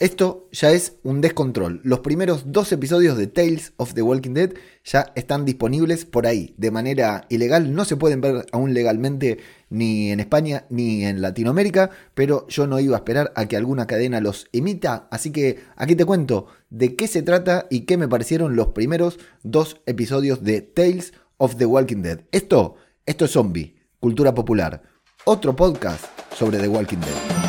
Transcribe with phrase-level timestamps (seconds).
[0.00, 1.82] esto ya es un descontrol.
[1.84, 6.54] Los primeros dos episodios de Tales of the Walking Dead ya están disponibles por ahí
[6.56, 7.74] de manera ilegal.
[7.74, 12.80] No se pueden ver aún legalmente ni en España ni en Latinoamérica, pero yo no
[12.80, 15.06] iba a esperar a que alguna cadena los emita.
[15.10, 19.18] Así que aquí te cuento de qué se trata y qué me parecieron los primeros
[19.42, 22.20] dos episodios de Tales of the Walking Dead.
[22.32, 24.82] Esto, esto es Zombie, cultura popular.
[25.26, 27.39] Otro podcast sobre The Walking Dead.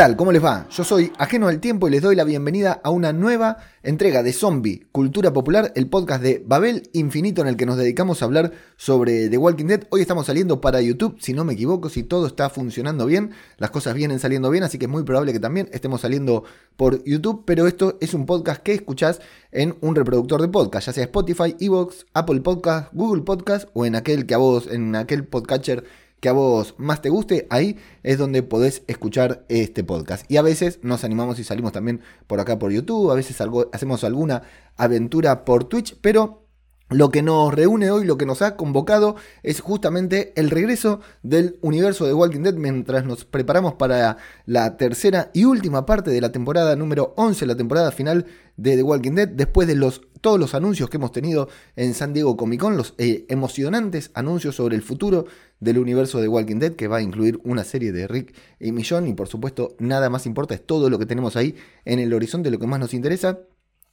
[0.00, 0.16] Tal?
[0.16, 0.66] ¿Cómo les va?
[0.70, 4.32] Yo soy Ajeno al Tiempo y les doy la bienvenida a una nueva entrega de
[4.32, 8.50] Zombie, Cultura Popular, el podcast de Babel Infinito en el que nos dedicamos a hablar
[8.78, 9.82] sobre The Walking Dead.
[9.90, 13.68] Hoy estamos saliendo para YouTube, si no me equivoco, si todo está funcionando bien, las
[13.68, 16.44] cosas vienen saliendo bien, así que es muy probable que también estemos saliendo
[16.78, 19.20] por YouTube, pero esto es un podcast que escuchás
[19.52, 23.96] en un reproductor de podcast, ya sea Spotify, Evox, Apple Podcast, Google Podcast o en
[23.96, 25.84] aquel que a vos, en aquel podcatcher
[26.20, 30.30] que a vos más te guste, ahí es donde podés escuchar este podcast.
[30.30, 33.70] Y a veces nos animamos y salimos también por acá por YouTube, a veces algo,
[33.72, 34.42] hacemos alguna
[34.76, 36.46] aventura por Twitch, pero
[36.90, 41.56] lo que nos reúne hoy, lo que nos ha convocado es justamente el regreso del
[41.62, 46.32] universo de Walking Dead mientras nos preparamos para la tercera y última parte de la
[46.32, 50.54] temporada número 11, la temporada final de The Walking Dead, después de los, todos los
[50.54, 54.82] anuncios que hemos tenido en San Diego Comic Con, los eh, emocionantes anuncios sobre el
[54.82, 55.26] futuro
[55.60, 59.06] del universo de Walking Dead, que va a incluir una serie de Rick y Millón,
[59.06, 62.50] y por supuesto nada más importa, es todo lo que tenemos ahí en el horizonte,
[62.50, 63.38] lo que más nos interesa.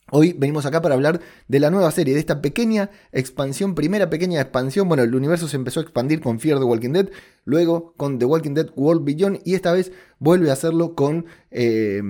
[0.09, 1.19] Hoy venimos acá para hablar
[1.50, 4.88] de la nueva serie, de esta pequeña expansión, primera pequeña expansión.
[4.88, 7.09] Bueno, el universo se empezó a expandir con Fear the Walking Dead,
[7.44, 12.02] luego con The Walking Dead World Beyond y esta vez vuelve a hacerlo con eh,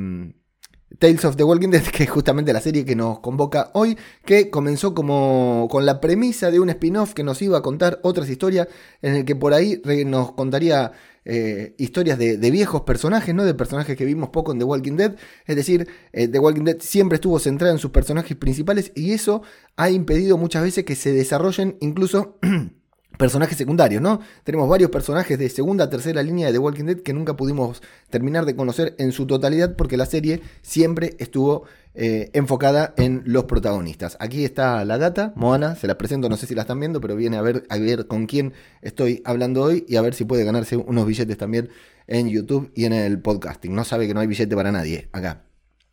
[0.99, 4.49] Tales of the Walking Dead, que es justamente la serie que nos convoca hoy, que
[4.49, 8.67] comenzó como con la premisa de un spin-off que nos iba a contar otras historias,
[9.01, 10.93] en el que por ahí nos contaría
[11.29, 13.43] eh, historias de, viejos personajes, ¿no?
[13.43, 15.15] De personajes que vimos poco en The Walking Dead.
[15.45, 19.41] Es decir, eh, The Walking Dead siempre estuvo centrada en sus personajes principales y eso
[19.75, 22.39] ha impedido muchas veces que se desarrollen incluso
[23.17, 24.21] personajes secundarios, ¿no?
[24.43, 28.45] Tenemos varios personajes de segunda, tercera línea de The Walking Dead que nunca pudimos terminar
[28.45, 34.17] de conocer en su totalidad porque la serie siempre estuvo eh, enfocada en los protagonistas.
[34.19, 37.15] Aquí está la data, Moana, se la presento, no sé si la están viendo, pero
[37.15, 40.43] viene a ver, a ver con quién estoy hablando hoy y a ver si puede
[40.43, 41.69] ganarse unos billetes también
[42.05, 43.73] en YouTube y en el podcasting.
[43.73, 45.43] No sabe que no hay billete para nadie acá.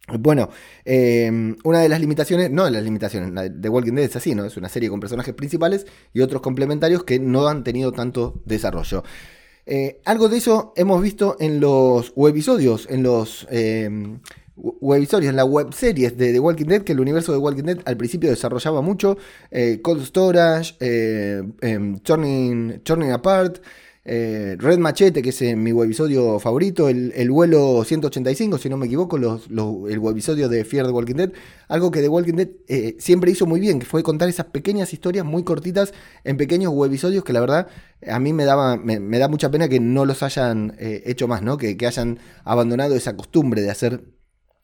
[0.06, 0.50] Bueno,
[0.84, 4.44] em, una de las limitaciones, no de las limitaciones, de Walking Dead es así, ¿no?
[4.44, 9.02] Es una serie con personajes principales y otros complementarios que no han tenido tanto desarrollo.
[9.64, 14.20] Eh, algo de eso hemos visto en los webisodios, en los em,
[14.56, 17.96] webisodios, en las webseries de The Walking Dead, que el universo de Walking Dead al
[17.96, 19.16] principio desarrollaba mucho,
[19.50, 23.62] eh, Cold Storage, eh, em, Turning Apart,
[24.06, 28.84] eh, Red Machete, que es eh, mi webisodio favorito, el, vuelo 185, si no me
[28.84, 31.32] equivoco, el webisodio de Fear the Walking Dead,
[31.68, 34.92] algo que The Walking Dead eh, siempre hizo muy bien, que fue contar esas pequeñas
[34.92, 37.68] historias muy cortitas en pequeños webisodios que la verdad
[38.06, 41.56] a mí me, daba, me, da mucha pena que no los hayan hecho más, ¿no?
[41.56, 44.04] Que, que, hayan abandonado esa costumbre de hacer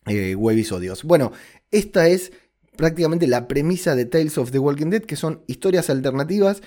[0.06, 1.04] webisodios.
[1.04, 1.32] Bueno,
[1.70, 2.32] esta es
[2.76, 6.60] prácticamente la premisa de Tales of the Walking Dead, que son historias alternativas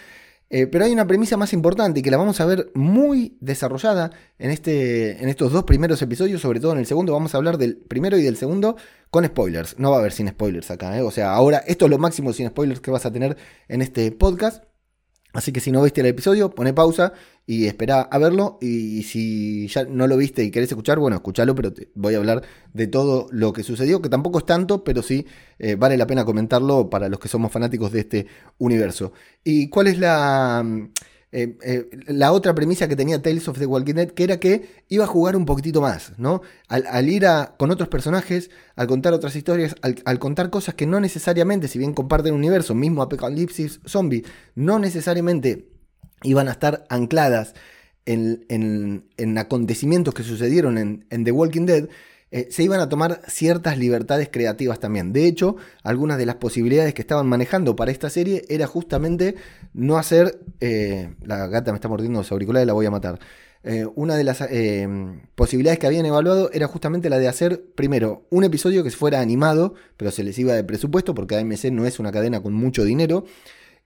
[0.49, 4.51] eh, pero hay una premisa más importante que la vamos a ver muy desarrollada en,
[4.51, 7.13] este, en estos dos primeros episodios, sobre todo en el segundo.
[7.13, 8.75] Vamos a hablar del primero y del segundo
[9.09, 9.79] con spoilers.
[9.79, 10.97] No va a haber sin spoilers acá.
[10.97, 11.01] ¿eh?
[11.01, 13.37] O sea, ahora esto es lo máximo sin spoilers que vas a tener
[13.67, 14.63] en este podcast.
[15.33, 17.13] Así que si no viste el episodio, pone pausa
[17.47, 18.59] y espera a verlo.
[18.61, 22.17] Y si ya no lo viste y querés escuchar, bueno, escúchalo, pero te voy a
[22.17, 25.25] hablar de todo lo que sucedió, que tampoco es tanto, pero sí
[25.57, 28.27] eh, vale la pena comentarlo para los que somos fanáticos de este
[28.59, 29.11] universo.
[29.43, 30.63] ¿Y cuál es la...
[31.35, 34.69] Eh, eh, la otra premisa que tenía Tales of the Walking Dead, que era que
[34.87, 36.43] iba a jugar un poquitito más, ¿no?
[36.67, 40.99] Al, ir a, con otros personajes, al contar otras historias, al, contar cosas que no
[40.99, 45.69] necesariamente, si bien comparten un universo, mismo Apocalipsis Zombie, no necesariamente
[46.21, 47.55] iban a estar ancladas
[48.05, 48.45] en,
[49.17, 51.89] en, acontecimientos que sucedieron en, en The Walking Dead,
[52.35, 55.13] eh, se iban a tomar ciertas libertades creativas también.
[55.13, 59.35] De hecho, algunas de las posibilidades que estaban manejando para esta serie era justamente
[59.75, 60.39] no hacer...
[60.59, 63.19] Eh, la gata me está mordiendo los auriculares, la voy a matar.
[63.63, 64.43] Eh, una de las
[65.35, 69.75] posibilidades que habían evaluado era justamente la de hacer, primero, un episodio que fuera animado,
[69.95, 73.25] pero se les iba de presupuesto porque AMC no es una cadena con mucho dinero,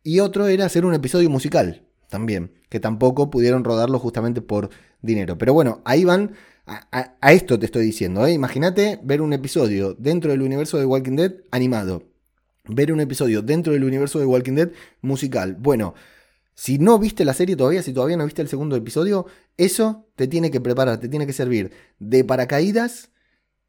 [0.04, 4.70] y otro era hacer un episodio musical también, que tampoco pudieron rodarlo justamente por
[5.02, 5.38] dinero.
[5.38, 6.32] Pero bueno, ahí van
[6.68, 8.26] a, esto te estoy diciendo.
[8.26, 8.34] ¿eh?
[8.34, 12.04] Imagínate ver un episodio dentro del universo de Walking Dead animado.
[12.66, 14.72] ver un episodio dentro del universo de Walking Dead
[15.02, 15.56] musical.
[15.56, 15.94] Bueno,
[16.54, 19.26] si no viste la serie todavía, si todavía no viste el segundo episodio,
[19.56, 23.12] eso te tiene que preparar, te tiene que servir de paracaídas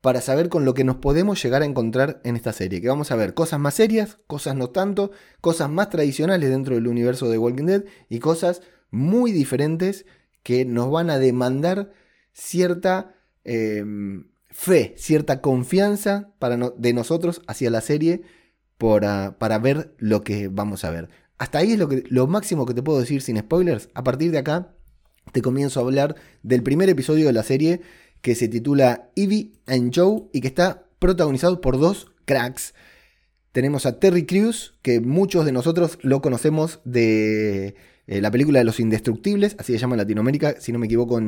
[0.00, 2.80] para saber con lo que nos podemos llegar a encontrar en esta serie.
[2.80, 5.10] Que vamos a ver cosas más serias, cosas no tanto,
[5.40, 10.06] cosas más tradicionales dentro del universo de Walking Dead y cosas muy diferentes
[10.42, 11.92] que nos van a demandar
[12.38, 13.14] cierta
[13.44, 18.22] em, fe, cierta confianza para de nosotros hacia la serie
[18.78, 21.08] para, para ver lo que vamos a ver.
[21.36, 21.78] Hasta ahí es
[22.10, 23.88] lo, máximo que te puedo decir sin spoilers.
[23.94, 24.74] A partir de acá
[25.32, 27.80] te comienzo a hablar del primer episodio de la serie
[28.22, 32.74] que se titula Evie and Joe y que está protagonizado por dos cracks.
[33.52, 37.76] Tenemos a Terry Crews, que muchos de nosotros lo conocemos de
[38.06, 41.20] eh, la película de los indestructibles, así se llama en Latinoamérica, si no me equivoco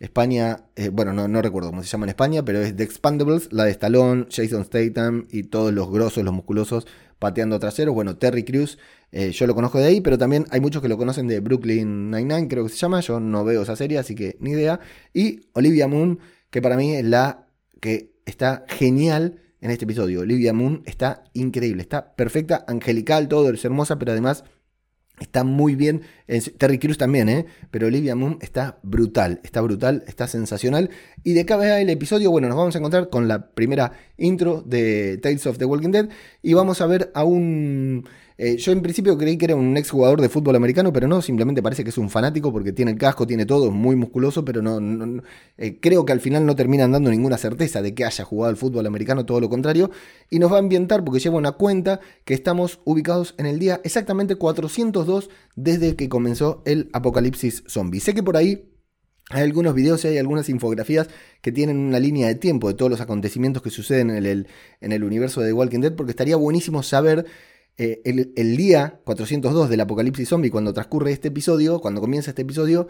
[0.00, 3.52] España, eh, bueno, no, no, recuerdo cómo se llama en España, pero es The Expandables,
[3.52, 6.86] la de Stallone, Jason Statham y todos los grosos, los musculosos
[7.18, 7.94] pateando traseros.
[7.94, 8.78] Bueno, Terry Crews,
[9.10, 12.10] eh, yo lo conozco de ahí, pero también hay muchos que lo conocen de Brooklyn
[12.10, 13.00] Nine-Nine, creo que se llama.
[13.00, 14.80] Yo no veo esa serie, así que ni idea.
[15.12, 16.20] Y Olivia Moon,
[16.50, 17.48] que para mí es la
[17.80, 20.20] que está genial en este episodio.
[20.20, 24.44] Olivia Moon está increíble, está perfecta, angelical, todo, es hermosa, pero además
[25.20, 26.02] Está muy bien.
[26.58, 27.46] Terry Crews también, ¿eh?
[27.70, 29.40] Pero Olivia Moon está brutal.
[29.42, 30.90] Está brutal, está sensacional.
[31.24, 35.18] Y de cada el episodio, bueno, nos vamos a encontrar con la primera intro de
[35.18, 36.08] Tales of the Walking Dead.
[36.42, 38.06] Y vamos a ver a un
[38.40, 41.20] eh, yo en principio creí que era un ex jugador de fútbol americano, pero no,
[41.20, 44.44] simplemente parece que es un fanático porque tiene el casco, tiene todo, es muy musculoso,
[44.44, 45.22] pero no,
[45.56, 48.56] eh, creo que al final no terminan dando ninguna certeza de que haya jugado al
[48.56, 49.90] fútbol americano, todo lo contrario,
[50.30, 53.80] y nos va a ambientar porque lleva una cuenta que estamos ubicados en el día
[53.82, 57.98] exactamente 402 desde que comenzó el apocalipsis zombie.
[57.98, 58.70] Sé que por ahí
[59.30, 61.08] hay algunos videos y hay algunas infografías
[61.42, 64.46] que tienen una línea de tiempo de todos los acontecimientos que suceden en el,
[64.80, 67.26] en el universo de The Walking Dead, porque estaría buenísimo saber
[67.78, 72.88] eh, el, día 402 del apocalipsis zombie, cuando transcurre este episodio, cuando comienza este episodio,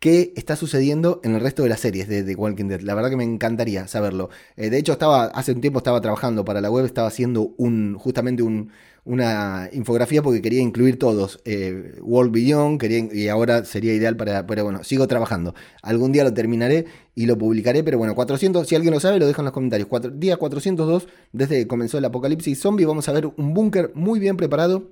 [0.00, 2.80] qué está sucediendo en el resto de las series de The Walking Dead.
[2.80, 4.30] La verdad que me encantaría saberlo.
[4.56, 7.94] Eh, de hecho, estaba, hace un tiempo estaba trabajando para la web, estaba haciendo un,
[7.96, 8.72] justamente un,
[9.04, 11.40] una infografía porque quería incluir todos.
[11.44, 15.54] Eh, World Beyond, quería, y ahora sería ideal para, pero bueno, sigo trabajando.
[15.82, 19.26] Algún día lo terminaré y lo publicaré, pero bueno, 400, si alguien lo sabe, lo
[19.26, 19.88] deja en los comentarios.
[20.14, 24.36] día 402, desde que comenzó el apocalipsis zombie, vamos a ver un búnker muy bien
[24.36, 24.90] preparado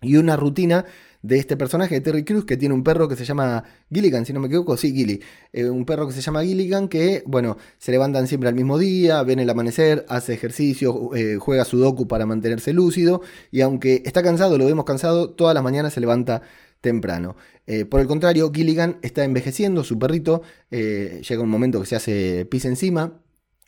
[0.00, 0.84] y una rutina
[1.28, 4.32] de este personaje de Terry Crews que tiene un perro que se llama Gilligan, si
[4.32, 5.20] no me equivoco, sí, Gilly.
[5.52, 9.22] Eh, un perro que se llama Gilligan que, bueno, se levantan siempre al mismo día,
[9.22, 13.20] ven el amanecer, hace ejercicio, eh, juega sudoku para mantenerse lúcido
[13.50, 16.40] y aunque está cansado, lo vemos cansado, todas las mañanas se levanta
[16.80, 17.36] temprano.
[17.66, 20.40] Eh, por el contrario, Gilligan está envejeciendo, su perrito,
[20.70, 23.20] llega un momento que se hace pis encima,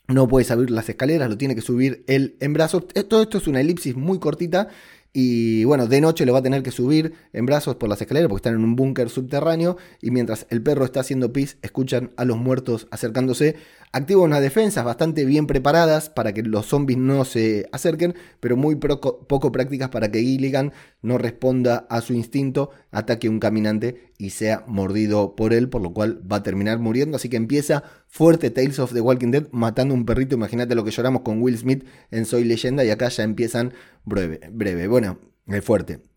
[0.09, 2.87] no puede subir las escaleras, lo tiene que subir él en brazos.
[3.09, 4.69] Todo esto es una elipsis muy cortita
[5.13, 8.29] y bueno, de noche lo va a tener que subir en brazos por las escaleras
[8.29, 9.77] porque están en un búnker subterráneo.
[10.01, 13.57] Y mientras el perro está haciendo pis, escuchan a los muertos acercándose.
[13.93, 18.77] Activa unas defensas bastante bien preparadas para que los zombies no se acerquen, pero muy
[18.77, 20.73] poco, prácticas para que Gilligan
[21.03, 25.83] no responda a su instinto, ataque a un caminante y sea mordido por él, por
[25.83, 27.17] lo cual va a terminar muriendo.
[27.17, 30.37] Así que empieza fuerte Tales of the Walking Dead matando a un perrito.
[30.37, 33.73] Imagínate lo que lloramos con Will Smith en Soy Leyenda y acá ya empiezan
[34.05, 34.87] breve.
[34.87, 36.10] Bueno, es fuerte.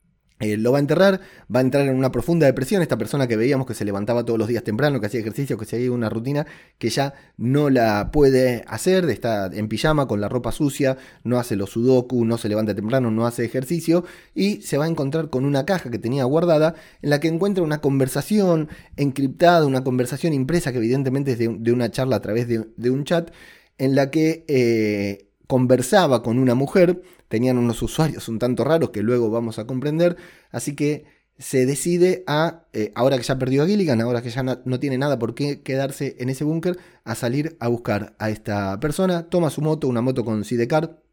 [0.43, 1.21] Eh, lo va a enterrar,
[1.53, 2.81] va a entrar en una profunda depresión.
[2.81, 5.65] Esta persona que veíamos que se levantaba todos los días temprano, que hacía ejercicio, que
[5.65, 6.45] seguía una rutina,
[6.77, 11.55] que ya no la puede hacer, está en pijama con la ropa sucia, no hace
[11.55, 14.03] los sudoku, no se levanta temprano, no hace ejercicio
[14.35, 17.63] y se va a encontrar con una caja que tenía guardada en la que encuentra
[17.63, 22.89] una conversación encriptada, una conversación impresa que evidentemente es de, una charla a través de,
[22.89, 23.31] un chat
[23.77, 29.03] en la que eh, conversaba con una mujer tenían unos usuarios un tanto raros que
[29.03, 30.17] luego vamos a comprender,
[30.49, 31.05] así que
[31.37, 34.97] se decide a, eh, ahora que ya perdió a Gilligan, ahora que ya no, tiene
[34.97, 39.51] nada por qué quedarse en ese búnker, a salir a buscar a esta persona, toma
[39.51, 41.03] su moto, una moto con sidecar,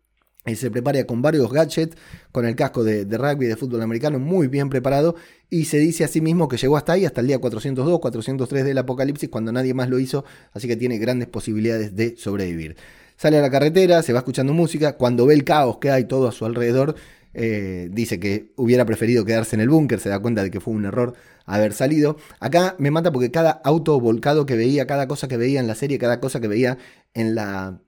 [0.47, 1.99] y se prepara con varios gadgets,
[2.32, 5.16] con el casco de, de, rugby de fútbol americano muy bien preparado
[5.50, 8.64] y se dice a sí mismo que llegó hasta ahí, hasta el día 402, 403
[8.64, 12.76] del apocalipsis, cuando nadie más lo hizo, así que tiene grandes posibilidades de sobrevivir.
[13.20, 16.26] Sale a la carretera, se va escuchando música, cuando ve el caos que hay todo
[16.26, 16.94] a su alrededor,
[17.34, 20.72] eh, dice que hubiera preferido quedarse en el búnker, se da cuenta de que fue
[20.72, 21.12] un error
[21.44, 22.16] haber salido.
[22.38, 25.74] Acá me mata porque cada auto volcado que veía, cada cosa que veía en la
[25.74, 26.78] serie, cada cosa que veía
[27.12, 27.82] en la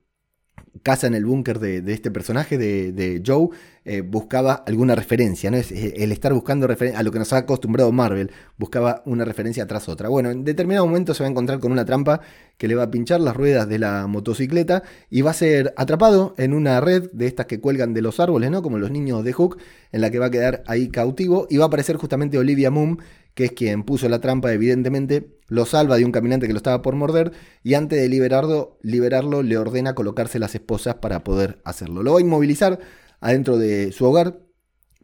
[0.83, 3.49] casa en el búnker de, este personaje, de, Joe,
[3.85, 5.57] eh, buscaba alguna referencia, ¿no?
[5.57, 9.67] Es eh, el estar buscando a lo que nos ha acostumbrado Marvel, buscaba una referencia
[9.67, 10.07] tras otra.
[10.07, 12.21] Bueno, en determinado momento se va a encontrar con una trampa
[12.57, 16.33] que le va a pinchar las ruedas de la motocicleta y va a ser atrapado
[16.37, 18.61] en una red de estas que cuelgan de los árboles, ¿no?
[18.61, 19.57] Como los niños de Hook,
[19.91, 22.99] en la que va a quedar ahí cautivo y va a aparecer justamente Olivia Moon,
[23.33, 26.81] que es quien puso la trampa, evidentemente, lo salva de un caminante que lo estaba
[26.81, 27.31] por morder
[27.63, 32.01] y antes de liberarlo, liberarlo le ordena colocarse las esposas para poder hacerlo.
[32.01, 32.79] Lo va a inmovilizar
[33.23, 34.39] adentro de su hogar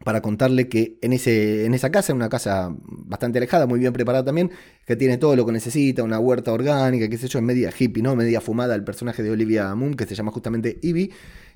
[0.04, 4.24] para contarle que en, ese, en esa casa, una casa bastante alejada, muy bien preparada
[4.24, 4.50] también,
[4.86, 8.02] que tiene todo lo que necesita, una huerta orgánica, qué sé yo, en media hippie,
[8.02, 8.16] ¿no?
[8.16, 11.12] Media fumada el personaje de Olivia Moon, que se llama justamente Ivy,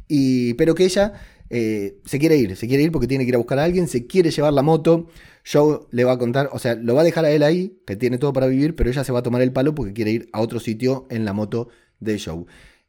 [0.09, 1.12] y, pero que ella
[1.49, 3.88] eh, se quiere ir, se quiere ir porque tiene que ir a buscar a alguien,
[3.88, 5.09] se quiere llevar la moto,
[5.50, 7.97] Joe le va a contar, o sea, lo va a dejar a él ahí, que
[7.97, 10.28] tiene todo para vivir, pero ella se va a tomar el palo porque quiere ir
[10.33, 11.68] a otro sitio en la moto
[12.00, 12.44] de Joe.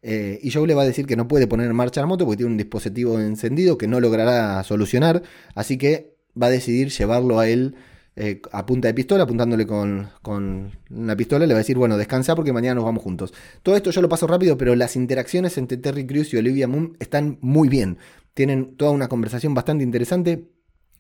[0.08, 2.26] Eh, y Joe le va a decir que no puede poner en marcha la moto
[2.26, 5.24] porque tiene un dispositivo encendido que no logrará solucionar.
[5.56, 7.74] Así que va a decidir llevarlo a él
[8.16, 11.48] eh, a punta de pistola, apuntándole con, con, una pistola.
[11.48, 13.34] Le va a decir, bueno, descansa porque mañana nos vamos juntos.
[13.64, 16.96] Todo esto yo lo paso rápido, pero las interacciones entre Terry Crews y Olivia Moon
[17.00, 17.98] están muy bien.
[18.36, 20.46] Tienen toda una conversación bastante interesante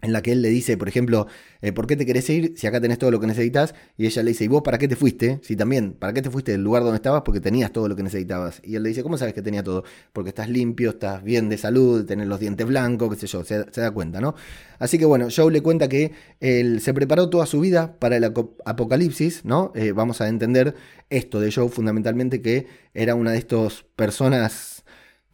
[0.06, 1.28] en la que él le dice, por ejemplo,
[1.62, 3.74] eh, ¿por qué te querés ir si acá tenés todo lo que necesitas?
[3.98, 5.40] Y ella le dice, ¿y vos para qué te fuiste?
[5.42, 7.24] Si también, ¿para qué te fuiste del lugar donde estabas?
[7.24, 8.62] Porque tenías todo lo que necesitabas.
[8.64, 9.84] Y él le dice, ¿cómo sabes que tenía todo?
[10.14, 13.66] Porque estás limpio, estás bien de salud, tenés los dientes blancos, qué sé yo, se,
[13.66, 14.36] da cuenta, ¿no?
[14.78, 18.24] Así que bueno, Joe le cuenta que él se preparó toda su vida para el
[18.24, 19.72] apocalipsis, ¿no?
[19.76, 20.76] Eh, vamos a entender
[21.10, 24.75] esto de Joe fundamentalmente, que era una de estas personas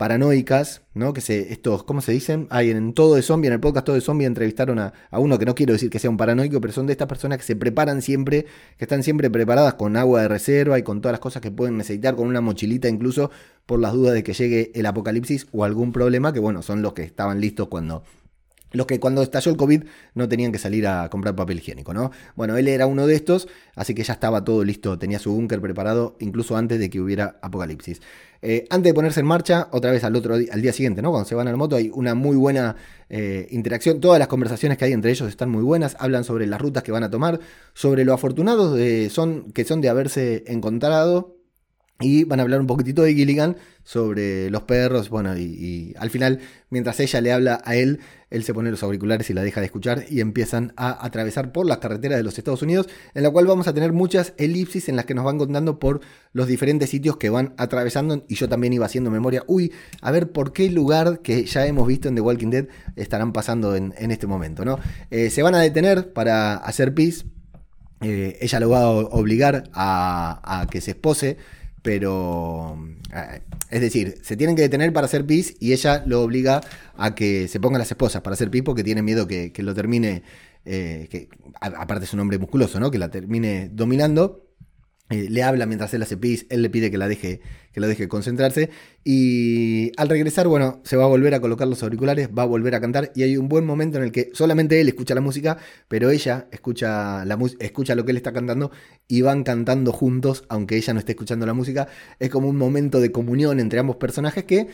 [0.02, 1.14] paranoicas, ¿no?
[1.14, 2.48] Que se, estos, ¿cómo se dicen?
[2.50, 5.46] Hay en todo de zombie, en el podcast todo de zombie entrevistaron a, uno que
[5.46, 8.02] no quiero decir que sea un paranoico, pero son de estas personas que se preparan
[8.02, 8.48] siempre,
[8.80, 11.78] que están siempre preparadas con agua de reserva y con todas las cosas que pueden
[11.78, 13.30] necesitar, con una mochilita incluso,
[13.68, 16.94] por las dudas de que llegue el apocalipsis o algún problema, que bueno, son los
[16.94, 18.02] que estaban listos cuando
[18.72, 19.84] los que cuando estalló el COVID
[20.16, 22.12] no tenían que salir a comprar papel higiénico, ¿no?
[22.36, 25.62] Bueno, él era uno de estos, así que ya estaba todo listo, tenía su búnker
[25.62, 28.02] preparado incluso antes de que hubiera apocalipsis.
[28.44, 31.12] Eh, antes de ponerse en marcha, otra vez al otro día, al día siguiente, ¿no?
[31.12, 32.76] Cuando se van al moto, hay una muy buena
[33.10, 34.00] eh, interacción.
[34.00, 35.96] Todas las conversaciones que hay entre ellos están muy buenas.
[36.00, 37.40] Hablan sobre las rutas que van a tomar,
[37.74, 41.41] sobre lo afortunados de, son, que son de haberse encontrado
[42.02, 45.10] y van a hablar un poquitito de Gilligan sobre los perros.
[45.10, 46.40] Bueno, y, al final,
[46.70, 49.66] mientras ella le habla a él, él se pone los auriculares y la deja de
[49.66, 53.46] escuchar y empiezan a atravesar por las carreteras de los Estados Unidos, en la cual
[53.46, 56.02] vamos a tener muchas elipsis en las que nos van contando por
[56.34, 58.24] los diferentes sitios que van atravesando.
[58.28, 61.88] Y yo también iba haciendo memoria, uy, a ver por qué lugar que ya hemos
[61.88, 64.80] visto en The Walking Dead estarán pasando en, este momento, ¿no?
[65.10, 67.26] Eh, se van a detener para hacer pis.
[68.02, 71.38] Eh, ella lo va a obligar a, a que se espose
[71.82, 72.78] pero
[73.70, 76.62] es decir, se tienen que detener para hacer pis y ella lo obliga
[76.96, 80.24] a que se pongan las esposas para hacer pis porque tiene miedo que, lo termine,
[80.66, 82.92] eh, que aparte es un hombre musculoso, ¿no?
[82.92, 84.51] Que la termine dominando.
[85.12, 87.42] Eh, le habla mientras él hace pis, él le pide que la deje,
[87.74, 88.70] que lo deje concentrarse.
[89.04, 92.76] Y al regresar, bueno, se va a volver a colocar los auriculares, va a volver
[92.76, 93.12] a cantar.
[93.14, 95.58] Y hay un buen momento en el que solamente él escucha la música,
[95.90, 98.72] pero ella escucha, la escucha lo que él está cantando
[99.08, 101.88] y van cantando juntos, aunque ella no esté escuchando la música.
[102.20, 104.68] Es como un momento de comunión entre ambos personajes que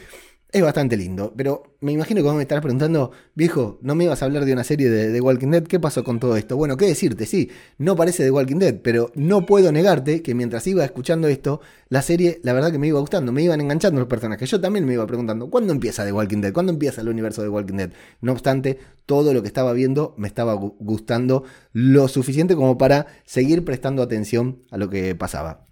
[0.50, 4.22] es bastante lindo, pero me imagino que vos me estarás preguntando, viejo, ¿no me ibas
[4.22, 5.64] a hablar de una serie de The Walking Dead?
[5.64, 6.56] ¿Qué pasó con todo esto?
[6.56, 7.26] Bueno, ¿qué decirte?
[7.26, 11.60] Sí, no parece The Walking Dead, pero no puedo negarte que mientras iba escuchando esto,
[11.90, 14.50] la serie, la verdad que me iba gustando, me iban enganchando los personajes.
[14.50, 16.54] Yo también me iba preguntando, ¿cuándo empieza The Walking Dead?
[16.54, 17.92] ¿Cuándo empieza el universo de Walking Dead?
[18.22, 23.66] No obstante, todo lo que estaba viendo me estaba gustando lo suficiente como para seguir
[23.66, 25.67] prestando atención a lo que pasaba.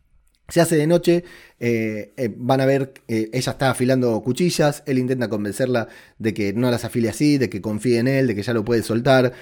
[0.47, 1.23] Se hace de noche,
[1.59, 5.87] eh, eh, van a ver, eh, ella está afilando cuchillas, él intenta convencerla
[6.19, 8.63] de que no las afile así, de que confíe en él, de que ya lo
[8.63, 9.33] puede soltar.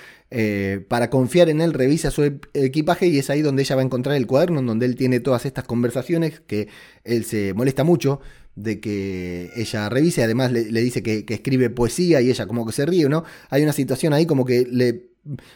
[0.88, 4.16] para confiar en él, revisa su equipaje y es ahí donde ella va a encontrar
[4.16, 6.70] el cuaderno, donde él tiene todas estas conversaciones, que
[7.04, 8.20] él se molesta mucho
[8.56, 12.72] de que ella revise, además le, dice que, que, escribe poesía y ella como que
[12.72, 13.24] se ríe, ¿no?
[13.50, 15.14] Hay una situación ahí como que le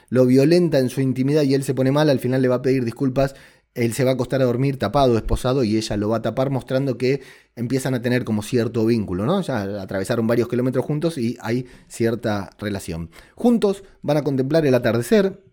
[0.10, 2.62] lo violenta en su intimidad y él se pone mal, al final le va a
[2.62, 3.36] pedir disculpas
[3.78, 6.50] él se va a acostar a dormir tapado, esposado, y ella lo va a tapar
[6.50, 7.22] mostrando que
[7.56, 9.40] empiezan a tener como cierto vínculo, ¿no?
[9.42, 13.12] Ya atravesaron varios kilómetros juntos y hay cierta relación.
[13.36, 15.44] Juntos van a contemplar el atardecer,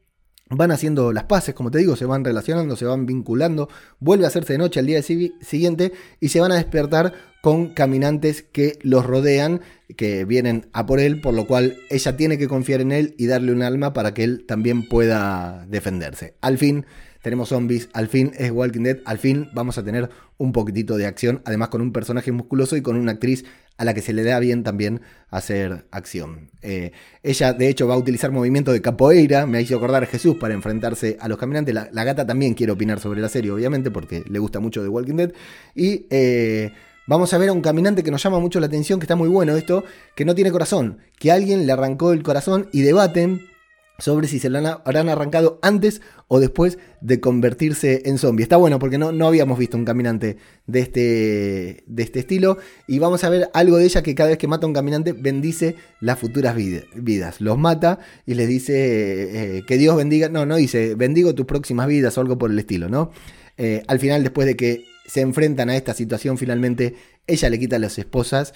[0.48, 3.68] van haciendo las paces, como te digo, se van relacionando, se van vinculando,
[4.00, 7.12] vuelve a hacerse de noche al día siguiente y se van a despertar
[7.42, 9.60] con caminantes que los rodean,
[9.98, 13.26] que vienen a por él, por lo cual ella tiene que confiar en él y
[13.26, 16.36] darle un alma para que él también pueda defenderse.
[16.40, 16.86] Al fin
[17.24, 21.06] tenemos zombies, al fin es Walking Dead, al fin vamos a tener un poquitito de
[21.06, 23.46] acción, además con un personaje musculoso y con una actriz
[23.78, 25.00] a la que se le da bien también
[25.30, 26.50] hacer acción.
[26.60, 30.36] Eh, ella, de hecho, va a utilizar movimiento de capoeira, me hizo acordar a Jesús
[30.36, 31.74] para enfrentarse a los caminantes.
[31.74, 35.16] La, gata también quiere opinar sobre la serie, obviamente, porque le gusta mucho The Walking
[35.16, 35.32] Dead.
[35.74, 36.72] Y eh,
[37.06, 39.30] vamos a ver a un caminante que nos llama mucho la atención, que está muy
[39.30, 39.82] bueno esto,
[40.14, 43.53] que no tiene corazón, que alguien le arrancó el corazón y debaten
[43.98, 48.42] sobre si se lo habrán arrancado antes o después de convertirse en zombie.
[48.42, 50.36] Está bueno porque no, no habíamos visto un caminante
[50.66, 52.58] de este, de este estilo
[52.88, 55.12] y vamos a ver algo de ella que cada vez que mata a un caminante
[55.12, 57.40] bendice las futuras vidas.
[57.40, 61.86] Los mata y les dice eh, que Dios bendiga, no, no dice bendigo tus próximas
[61.86, 63.10] vidas o algo por el estilo, ¿no?
[63.56, 66.96] Eh, al final, después de que se enfrentan a esta situación, finalmente
[67.26, 68.54] ella le quita a las esposas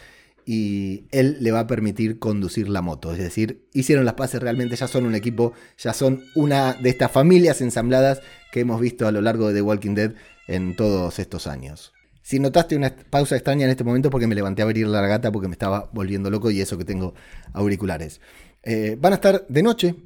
[0.50, 3.12] y él le va a permitir conducir la moto.
[3.12, 7.12] Es decir, hicieron las paces realmente, ya son un equipo, ya son una de estas
[7.12, 10.14] familias ensambladas que hemos visto a lo largo de The Walking Dead
[10.46, 11.92] en todos estos años.
[12.22, 15.30] Si notaste una pausa extraña en este momento porque me levanté a abrir la gata
[15.30, 17.12] porque me estaba volviendo loco y eso que tengo
[17.52, 18.22] auriculares.
[18.62, 19.96] Eh, van a estar de noche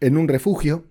[0.00, 0.86] en un refugio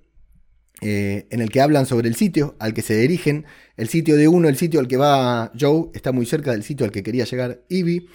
[0.81, 3.45] eh, en el que hablan sobre el sitio al que se dirigen.
[3.75, 6.85] El sitio de uno, el sitio al que va Joe, está muy cerca del sitio
[6.85, 8.07] al que quería llegar Ivy.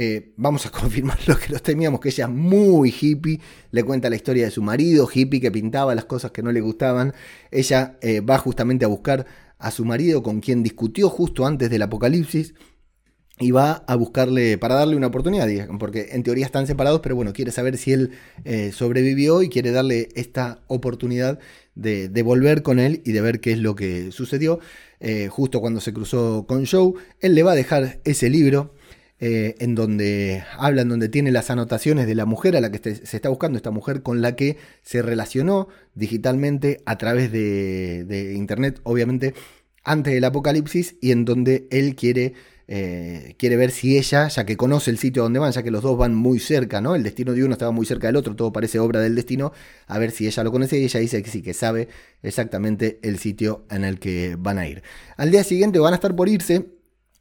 [0.00, 3.40] Eh, vamos a confirmar lo que los temíamos, que ella es muy hippie,
[3.72, 6.60] le cuenta la historia de su marido, hippie, que pintaba las cosas que no le
[6.60, 7.14] gustaban.
[7.50, 9.26] Ella eh, va justamente a buscar
[9.58, 12.54] a su marido con quien discutió justo antes del apocalipsis
[13.40, 15.48] y va a buscarle para darle una oportunidad,
[15.80, 18.12] porque en teoría están separados, pero bueno, quiere saber si él
[18.44, 21.40] eh, sobrevivió y quiere darle esta oportunidad
[21.74, 24.60] de, volver con él y de ver qué es lo que sucedió.
[25.28, 28.74] justo cuando se cruzó con Joe, él le va a dejar ese libro
[29.20, 32.94] eh, en donde habla, en donde tiene las anotaciones de la mujer a la que
[32.94, 38.80] se está buscando, esta mujer con la que se relacionó digitalmente a través de, Internet,
[38.84, 39.34] obviamente,
[39.82, 42.34] antes del apocalipsis, y en donde él quiere,
[42.68, 45.82] eh, quiere ver si ella, ya que conoce el sitio donde van, ya que los
[45.82, 46.94] dos van muy cerca, ¿no?
[46.94, 49.50] El destino de uno estaba muy cerca del otro, todo parece obra del destino,
[49.88, 51.88] a ver si ella lo conoce, y ella dice que sí, que sabe
[52.22, 54.84] exactamente el sitio en el que van a ir.
[55.16, 56.77] Al día siguiente van a estar por irse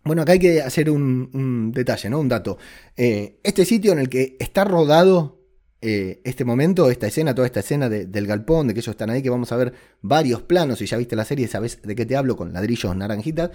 [0.08, 2.20] bueno, acá hay que hacer un, detalle, ¿no?
[2.20, 2.58] Un dato.
[2.96, 5.38] Eh, este sitio en el que está rodado
[5.80, 9.22] eh, este momento, esta escena, toda esta escena del galpón, de que ellos están ahí,
[9.22, 12.16] que vamos a ver varios planos, y ya viste la serie, sabes de qué te
[12.16, 13.52] hablo, con ladrillos naranjitas.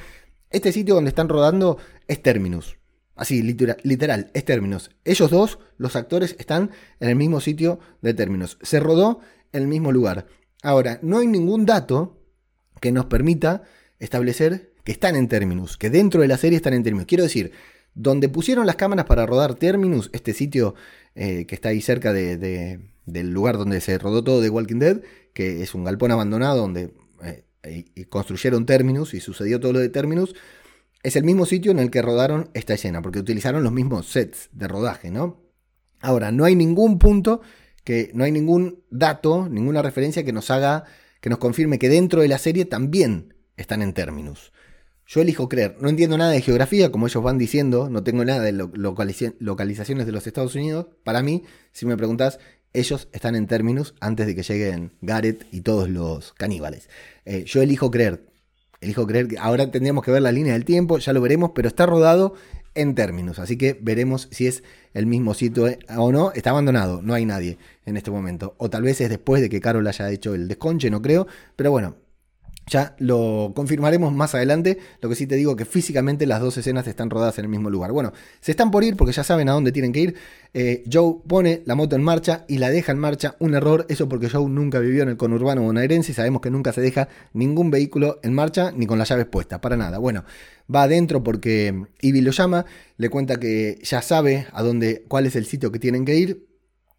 [0.51, 2.77] Este sitio donde están rodando es Terminus.
[3.17, 4.91] Así, literal, literal, es Terminus.
[5.05, 8.59] Ellos dos, los actores, están en el mismo sitio de Terminus.
[8.63, 9.21] Se rodó
[9.53, 10.27] en el mismo lugar.
[10.63, 12.23] Ahora, no hay ningún dato
[12.81, 13.63] que nos permita
[13.99, 17.07] establecer que están en Terminus, que dentro de la serie están en Terminus.
[17.07, 17.53] Quiero decir,
[17.95, 20.75] donde pusieron las cámaras para rodar Terminus, este sitio
[21.15, 25.01] eh, que está ahí cerca de, del lugar donde se rodó todo de Walking Dead,
[25.33, 26.93] que es un galpón abandonado donde
[27.63, 30.35] eh, construyeron Terminus y sucedió todo lo de Terminus,
[31.03, 34.49] es el mismo sitio en el que rodaron esta escena, porque utilizaron los mismos sets
[34.53, 35.41] de rodaje, ¿no?
[36.01, 37.41] Ahora, no hay ningún punto,
[37.85, 40.85] que no hay ningún dato, ninguna referencia que nos haga,
[41.21, 44.53] que nos confirme que dentro de la serie también están en Terminus.
[45.13, 45.77] Yo elijo creer.
[45.79, 47.91] No entiendo nada de geografía, como ellos van diciendo.
[47.91, 50.87] No tengo nada de localizaciones de los Estados Unidos.
[51.05, 52.39] Para mí, si me preguntas,
[52.73, 56.89] ellos están en términos antes de que lleguen Garrett y todos los caníbales.
[57.27, 58.25] Eh, yo elijo creer.
[58.81, 61.69] Elijo creer que ahora tendríamos que ver la línea del tiempo, ya lo veremos, pero
[61.69, 62.33] está rodado
[62.75, 63.39] en términos.
[63.39, 64.63] Así que veremos si es
[64.95, 66.33] el mismo sitio eh, o no.
[66.33, 68.55] Está abandonado, no hay nadie en este momento.
[68.57, 71.27] O tal vez es después de que Carol haya hecho el desconche, no creo.
[71.55, 71.97] Pero bueno,
[72.67, 74.79] ya lo confirmaremos más adelante.
[75.01, 77.71] Lo que sí te digo que físicamente las dos escenas están rodadas en el mismo
[77.71, 77.93] lugar.
[77.93, 80.15] Bueno, se están por ir porque ya saben a dónde tienen que ir.
[80.55, 83.37] Eh, Joe pone la moto en marcha y la deja en marcha.
[83.39, 86.73] Un error, eso porque Joe nunca vivió en el conurbano bonaerense y sabemos que nunca
[86.73, 89.99] se deja ningún vehículo en marcha ni con las llaves puestas, para nada.
[89.99, 90.25] Bueno,
[90.73, 92.65] va adentro porque Ivy lo llama,
[92.97, 96.52] le cuenta que ya sabe a dónde, cuál es el sitio que tienen que ir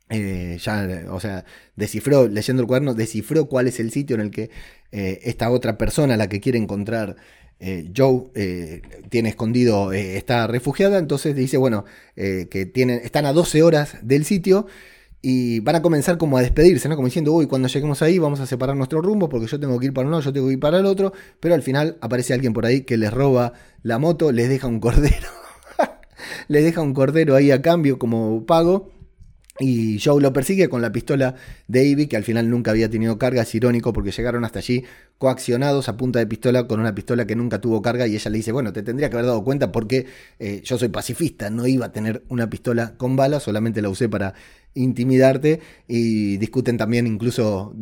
[0.10, 4.32] eh, ya, o sea, descifró, leyendo el cuaderno, descifró cuál es el sitio en el
[4.32, 4.50] que
[4.92, 7.16] eh, esta otra persona, la que quiere encontrar
[7.60, 11.86] eh, Joe, tiene escondido, está refugiada, entonces dice, bueno,
[12.16, 14.68] que tienen, están a 12 horas del sitio
[15.22, 16.96] y van a comenzar como a despedirse, ¿no?
[16.98, 19.86] Como diciendo, uy, cuando lleguemos ahí vamos a separar nuestro rumbo porque yo tengo que
[19.86, 22.52] ir para uno, yo tengo que ir para el otro, pero al final aparece alguien
[22.52, 25.30] por ahí que les roba la moto, les deja un cordero,
[26.50, 28.92] les deja un cordero ahí a cambio como pago
[29.60, 31.36] y Joe lo persigue con la pistola
[31.68, 33.44] de Ivy, que al final nunca había tenido carga.
[33.44, 34.84] Es irónico porque llegaron hasta allí
[35.20, 38.08] coaccionados a punta de pistola con una pistola que nunca tuvo carga.
[38.08, 40.08] Y ella le dice: Bueno, te tendría que haber dado cuenta porque
[40.40, 44.10] eh, yo soy pacifista, no iba a tener una pistola con balas, solamente la usé
[44.10, 44.34] para
[44.74, 45.60] intimidarte.
[45.88, 47.74] Y discuten también, incluso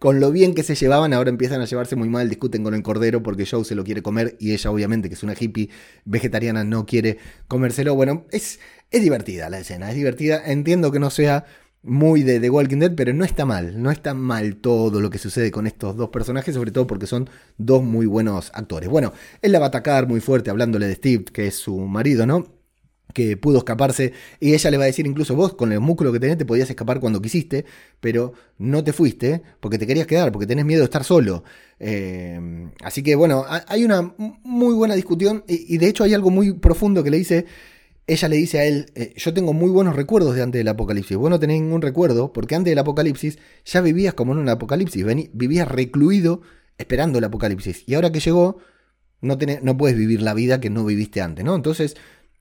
[0.00, 2.82] con lo bien que se llevaban, ahora empiezan a llevarse muy mal, discuten con el
[2.82, 5.68] cordero porque Joe se lo quiere comer y ella obviamente, que es una hippie
[6.06, 7.94] vegetariana, no quiere comérselo.
[7.94, 8.60] Bueno, es,
[8.90, 10.42] es divertida la escena, es divertida.
[10.46, 11.44] Entiendo que no sea
[11.82, 15.18] muy de The Walking Dead, pero no está mal, no está mal todo lo que
[15.18, 18.88] sucede con estos dos personajes, sobre todo porque son dos muy buenos actores.
[18.88, 22.26] Bueno, él la va a atacar muy fuerte hablándole de Steve, que es su marido,
[22.26, 22.59] ¿no?
[23.12, 26.20] Que pudo escaparse y ella le va a decir incluso vos con el músculo que
[26.20, 27.64] tenés te podías escapar cuando quisiste,
[28.00, 31.44] pero no te fuiste porque te querías quedar, porque tenés miedo de estar solo.
[31.78, 36.52] Eh, así que bueno, hay una muy buena discusión y, de hecho hay algo muy
[36.54, 37.46] profundo que le dice,
[38.06, 41.16] ella le dice a él, eh, yo tengo muy buenos recuerdos de antes del apocalipsis,
[41.16, 45.04] vos no tenés ningún recuerdo porque antes del apocalipsis ya vivías como en un apocalipsis,
[45.32, 46.42] vivías recluido
[46.78, 48.58] esperando el apocalipsis y ahora que llegó
[49.20, 51.54] no, tenés, no puedes vivir la vida que no viviste antes, ¿no?
[51.54, 51.96] Entonces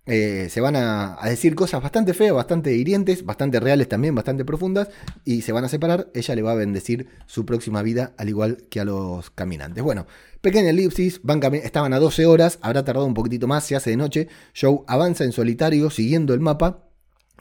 [0.06, 4.90] eh, se van a, decir cosas bastante feas, bastante hirientes, bastante reales también, bastante profundas,
[5.24, 6.10] y se van a separar.
[6.14, 9.84] Ella le va a bendecir su próxima vida, al igual que a los caminantes.
[9.84, 10.08] Bueno,
[10.42, 13.98] pequeña elipsis, van estaban a 12 horas, habrá tardado un poquitito más, se hace de
[13.98, 14.28] noche.
[14.60, 16.86] Joe avanza en solitario, siguiendo el mapa.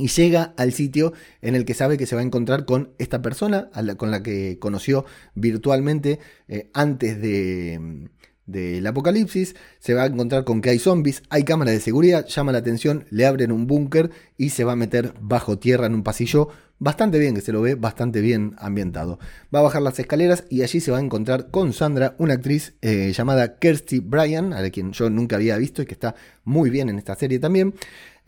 [0.01, 3.21] Y llega al sitio en el que sabe que se va a encontrar con esta
[3.21, 8.09] persona, con la que conoció virtualmente eh, antes de,
[8.49, 12.51] del apocalipsis, se va a encontrar con que hay zombies, hay cámaras de seguridad, llama
[12.51, 16.03] la atención, le abren un búnker y se va a meter bajo tierra en un
[16.03, 19.19] pasillo bastante bien, que se lo ve bastante bien ambientado.
[19.55, 22.75] Va a bajar las escaleras y allí se va a encontrar con Sandra, una actriz
[22.81, 26.89] eh, llamada Kirsty Bryan, a quien yo nunca había visto y que está muy bien
[26.89, 27.75] en esta serie también.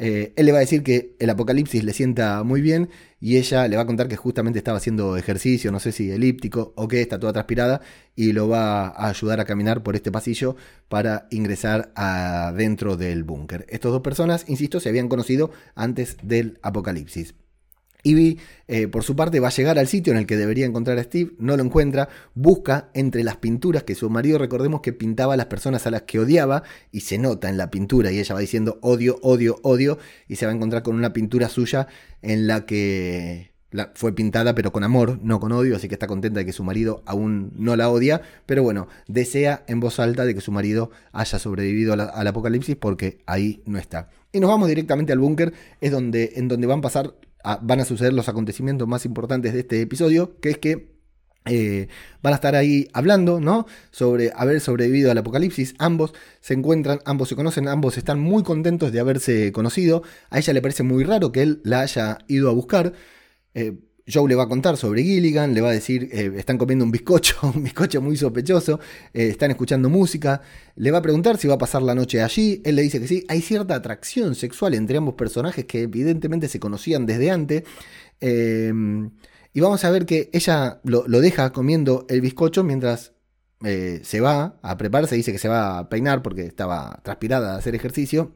[0.03, 2.89] Eh, él le va a decir que el apocalipsis le sienta muy bien
[3.21, 6.73] y ella le va a contar que justamente estaba haciendo ejercicio, no sé si elíptico
[6.75, 7.83] o qué, está toda transpirada
[8.17, 10.57] y lo va a ayudar a caminar por este pasillo
[10.89, 13.67] para ingresar adentro del búnker.
[13.69, 17.35] Estas dos personas, insisto, se habían conocido antes del apocalipsis.
[18.03, 20.99] Ivy, eh, por su parte, va a llegar al sitio en el que debería encontrar
[20.99, 25.35] a Steve, no lo encuentra, busca entre las pinturas que su marido, recordemos que pintaba
[25.35, 28.35] a las personas a las que odiaba, y se nota en la pintura, y ella
[28.35, 31.87] va diciendo odio, odio, odio, y se va a encontrar con una pintura suya
[32.23, 33.51] en la que
[33.95, 36.65] fue pintada pero con amor, no con odio, así que está contenta de que su
[36.65, 40.91] marido aún no la odia, pero bueno, desea en voz alta de que su marido
[41.13, 44.11] haya sobrevivido al apocalipsis porque ahí no está.
[44.33, 47.15] Y nos vamos directamente al búnker, es donde, en donde van a pasar
[47.62, 50.90] van a suceder los acontecimientos más importantes de este episodio, que es que
[51.46, 51.88] eh,
[52.22, 53.66] van a estar ahí hablando, ¿no?
[53.90, 55.74] Sobre haber sobrevivido al apocalipsis.
[55.79, 60.03] Ambos se encuentran, ambos se conocen, ambos están muy contentos de haberse conocido.
[60.29, 62.92] A ella le parece muy raro que él la haya ido a buscar.
[63.55, 66.85] Eh, Joe le va a contar sobre Gilligan, le va a decir, eh, están comiendo
[66.85, 68.81] un bizcocho, un bizcocho muy sospechoso,
[69.13, 70.43] eh, están escuchando música,
[70.77, 73.09] le va a preguntar si va a pasar la noche allí, él le dice que
[73.09, 77.65] sí, hay cierta atracción sexual entre ambos personajes que evidentemente se conocían desde antes,
[78.21, 78.73] eh,
[79.53, 83.13] y vamos a ver que ella lo, lo deja comiendo el bizcocho mientras
[83.63, 87.75] se va a prepararse, dice que se va a peinar porque estaba transpirada a hacer
[87.75, 88.33] ejercicio,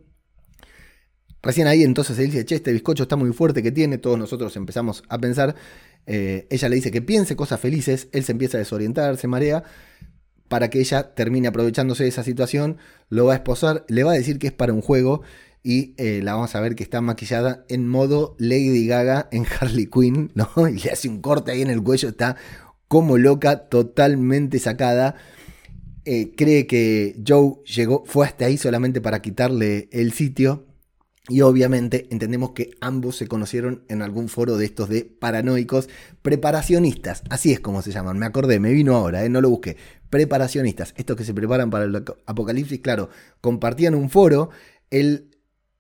[1.44, 4.56] Recién ahí entonces él dice, che, este bizcocho está muy fuerte que tiene, todos nosotros
[4.56, 5.54] empezamos a pensar,
[6.06, 9.62] eh, ella le dice que piense cosas felices, él se empieza a desorientar, se marea,
[10.48, 12.78] para que ella termine aprovechándose de esa situación,
[13.10, 15.20] lo va a esposar, le va a decir que es para un juego
[15.62, 19.86] y eh, la vamos a ver que está maquillada en modo Lady Gaga en Harley
[19.86, 20.48] Quinn, ¿no?
[20.68, 22.36] Y le hace un corte ahí en el cuello, está
[22.88, 25.16] como loca, totalmente sacada.
[26.06, 30.66] Eh, cree que Joe llegó, fue hasta ahí solamente para quitarle el sitio
[31.28, 35.88] y obviamente entendemos que ambos se conocieron en algún foro de estos de paranoicos
[36.20, 37.22] preparacionistas.
[37.30, 38.18] Así es como se llaman.
[38.18, 39.30] Me acordé, me vino ahora, ¿eh?
[39.30, 39.78] no lo busqué.
[40.10, 40.92] Preparacionistas.
[40.96, 43.08] Estos que se preparan para el apocalipsis, claro,
[43.40, 44.50] compartían un foro.
[44.90, 45.30] Él,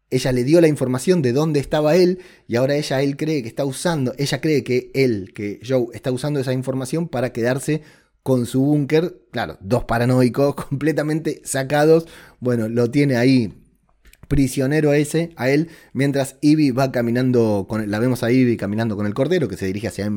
[0.08, 3.48] ella le dio la información de dónde estaba él y ahora ella, él cree que
[3.48, 7.82] está usando, ella cree que él, que Joe, está usando esa información para quedarse
[8.22, 9.20] con su búnker.
[9.30, 12.06] Claro, dos paranoicos completamente sacados.
[12.40, 13.52] Bueno, lo tiene ahí
[14.34, 18.96] prisionero a ese, a él, mientras Ivy va caminando, con, la vemos a Ivy caminando
[18.96, 20.10] con el cordero que se dirige hacia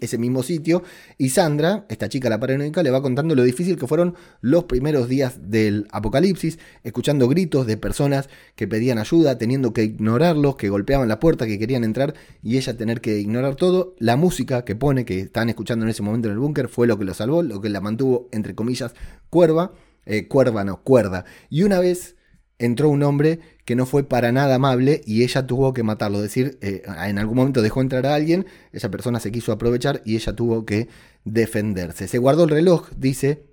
[0.00, 0.84] ese mismo sitio,
[1.18, 5.08] y Sandra, esta chica la paranoica, le va contando lo difícil que fueron los primeros
[5.08, 11.08] días del apocalipsis, escuchando gritos de personas que pedían ayuda, teniendo que ignorarlos, que golpeaban
[11.08, 13.96] la puerta, que querían entrar, y ella tener que ignorar todo.
[13.98, 16.96] La música que pone, que están escuchando en ese momento en el búnker, fue lo
[16.96, 18.94] que lo salvó, lo que la mantuvo, entre comillas,
[19.30, 19.72] cuerva,
[20.06, 21.24] eh, cuerva no, cuerda.
[21.50, 22.14] Y una vez
[22.64, 26.18] entró un hombre que no fue para nada amable y ella tuvo que matarlo.
[26.18, 30.02] Es decir, eh, en algún momento dejó entrar a alguien, esa persona se quiso aprovechar
[30.04, 30.88] y ella tuvo que
[31.24, 32.08] defenderse.
[32.08, 33.44] Se guardó el reloj, dice,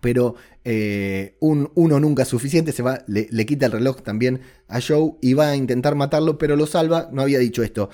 [0.00, 0.34] pero
[0.64, 5.12] eh, un, uno nunca es suficiente, se va, le, quita el reloj también a Joe
[5.20, 7.08] y va a intentar matarlo, pero lo salva.
[7.12, 7.90] No había dicho esto.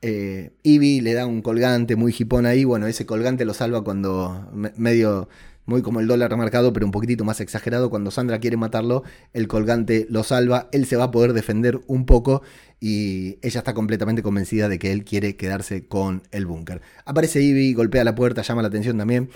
[0.00, 2.64] Eh, le da un colgante muy hipón ahí.
[2.64, 5.28] Bueno, ese colgante lo salva cuando medio
[5.66, 7.90] muy como el dólar remarcado, pero un poquitito más exagerado.
[7.90, 12.06] Cuando Sandra quiere matarlo, el colgante lo salva, él se va a poder defender un
[12.06, 12.42] poco
[12.80, 16.82] y ella está completamente convencida de que él quiere quedarse con el búnker.
[17.04, 19.30] Aparece Ivy, golpea la puerta, llama la atención también.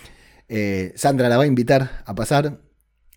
[0.49, 2.61] Eh, Sandra la va a invitar a pasar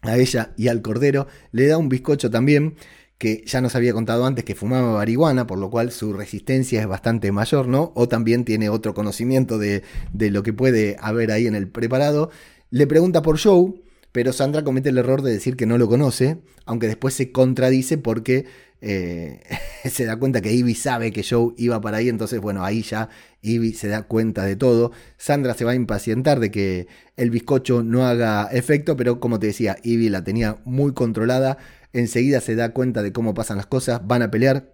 [0.01, 2.75] a ella y al cordero, le da un bizcocho también
[3.17, 6.87] que ya nos había contado antes que fumaba marihuana, por lo cual su resistencia es
[6.87, 7.91] bastante mayor, ¿no?
[7.93, 12.31] O también tiene otro conocimiento de, de lo que puede haber ahí en el preparado.
[12.73, 13.73] Le pregunta por Joe,
[14.13, 17.97] pero Sandra comete el error de decir que no lo conoce, aunque después se contradice
[17.97, 18.45] porque
[18.79, 19.41] eh,
[19.91, 23.09] se da cuenta que Ivy sabe que Joe iba para ahí, entonces bueno, ahí ya
[23.41, 24.93] Ivy se da cuenta de todo.
[25.17, 29.47] Sandra se va a impacientar de que el bizcocho no haga efecto, pero como te
[29.47, 31.57] decía, Ivy la tenía muy controlada,
[31.91, 34.71] enseguida se da cuenta de cómo pasan las cosas, van a pelear,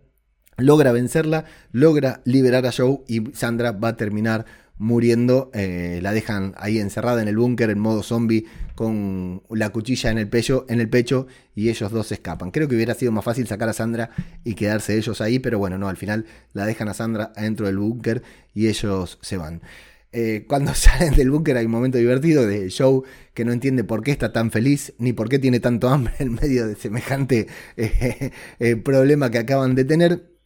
[0.57, 4.45] logra vencerla, logra liberar a Joe y Sandra va a terminar
[4.80, 10.12] muriendo, eh, la dejan ahí encerrada en el búnker en modo zombie con la cuchilla
[10.12, 12.52] en el, pecho, en el pecho y ellos dos escapan.
[12.52, 14.12] Creo que hubiera sido más fácil sacar a Sandra
[14.44, 17.78] y quedarse ellos ahí, pero bueno, no, al final la dejan a Sandra adentro del
[17.78, 18.22] búnker
[18.54, 19.62] y ellos se van.
[20.12, 23.02] Eh, cuando salen del búnker hay un momento divertido de Joe
[23.34, 26.34] que no entiende por qué está tan feliz ni por qué tiene tanto hambre en
[26.34, 30.37] medio de semejante eh, problema que acaban de tener.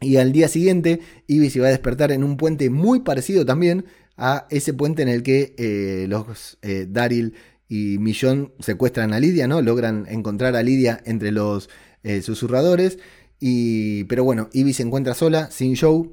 [0.00, 3.84] Y al día siguiente, Ivy se va a despertar en un puente muy parecido también
[4.16, 7.34] a ese puente en el que eh, los eh, Daryl
[7.68, 9.62] y Millón secuestran a Lidia, ¿no?
[9.62, 11.68] Logran encontrar a Lidia entre los
[12.02, 12.98] eh, susurradores.
[13.38, 16.10] Y, pero bueno, Ivy se encuentra sola, sin Joe.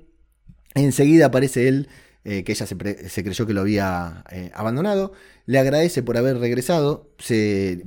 [0.76, 1.88] Enseguida aparece él
[2.30, 5.14] eh, que ella se, creyó que lo había eh, abandonado.
[5.46, 7.10] Le agradece por haber regresado,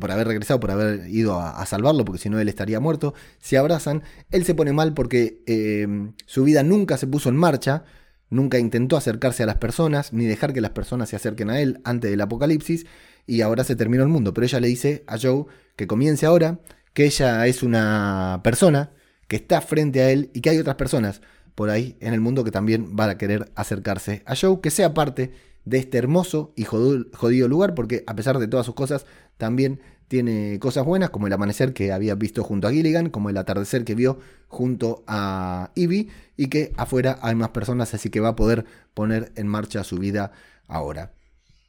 [0.00, 3.12] por haber regresado, por haber ido a, salvarlo, porque si no él estaría muerto.
[3.38, 4.02] Se abrazan.
[4.30, 7.84] Él se pone mal porque em, su vida nunca se puso en marcha,
[8.30, 11.82] nunca intentó acercarse a las personas, ni dejar que las personas se acerquen a él
[11.84, 12.86] antes del apocalipsis.
[13.26, 14.32] Y ahora se terminó el mundo.
[14.32, 15.44] Pero ella le dice a Joe
[15.76, 16.60] que comience ahora,
[16.94, 18.90] que ella es una persona
[19.28, 21.20] que está frente a él y que hay otras personas
[21.54, 24.94] por ahí en el mundo que también va a querer acercarse a Joe, que sea
[24.94, 25.32] parte
[25.64, 30.58] de este hermoso y jodido lugar, porque a pesar de todas sus cosas, también tiene
[30.58, 33.94] cosas buenas, como el amanecer que había visto junto a Gilligan, como el atardecer que
[33.94, 38.64] vio junto a Ivy, y que afuera hay más personas, así que va a poder
[38.94, 40.32] poner en marcha su vida
[40.66, 41.12] ahora.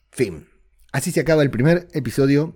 [0.09, 0.47] Fin.
[0.91, 2.55] Así se acaba el primer episodio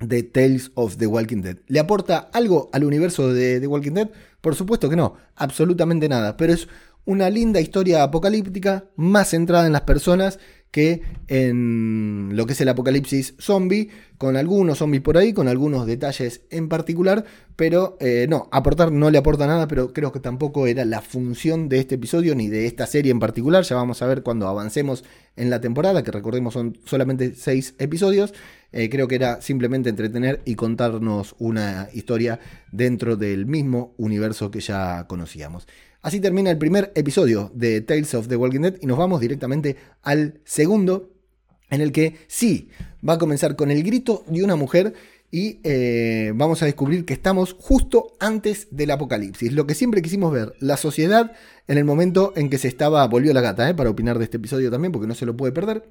[0.00, 1.58] de Tales of the Walking Dead.
[1.66, 4.10] ¿Le aporta algo al universo de The Walking Dead?
[4.40, 6.68] Por supuesto que no, absolutamente nada, pero es
[7.04, 10.38] una linda historia apocalíptica más centrada en las personas
[10.74, 15.86] que en lo que es el apocalipsis zombie, con algunos zombies por ahí, con algunos
[15.86, 20.66] detalles en particular, pero eh, no, aportar no le aporta nada, pero creo que tampoco
[20.66, 24.08] era la función de este episodio ni de esta serie en particular, ya vamos a
[24.08, 25.04] ver cuando avancemos
[25.36, 28.34] en la temporada, que recordemos son solamente seis episodios,
[28.72, 32.40] eh, creo que era simplemente entretener y contarnos una historia
[32.72, 35.68] dentro del mismo universo que ya conocíamos.
[36.04, 39.76] Así termina el primer episodio de Tales of the Walking Dead y nos vamos directamente
[40.02, 41.14] al segundo,
[41.70, 42.68] en el que sí,
[43.08, 44.92] va a comenzar con el grito de una mujer
[45.30, 49.54] y eh, vamos a descubrir que estamos justo antes del apocalipsis.
[49.54, 51.32] Lo que siempre quisimos ver, la sociedad
[51.68, 54.36] en el momento en que se estaba, volvió la gata, eh, para opinar de este
[54.36, 55.88] episodio también, porque no se lo puede perder.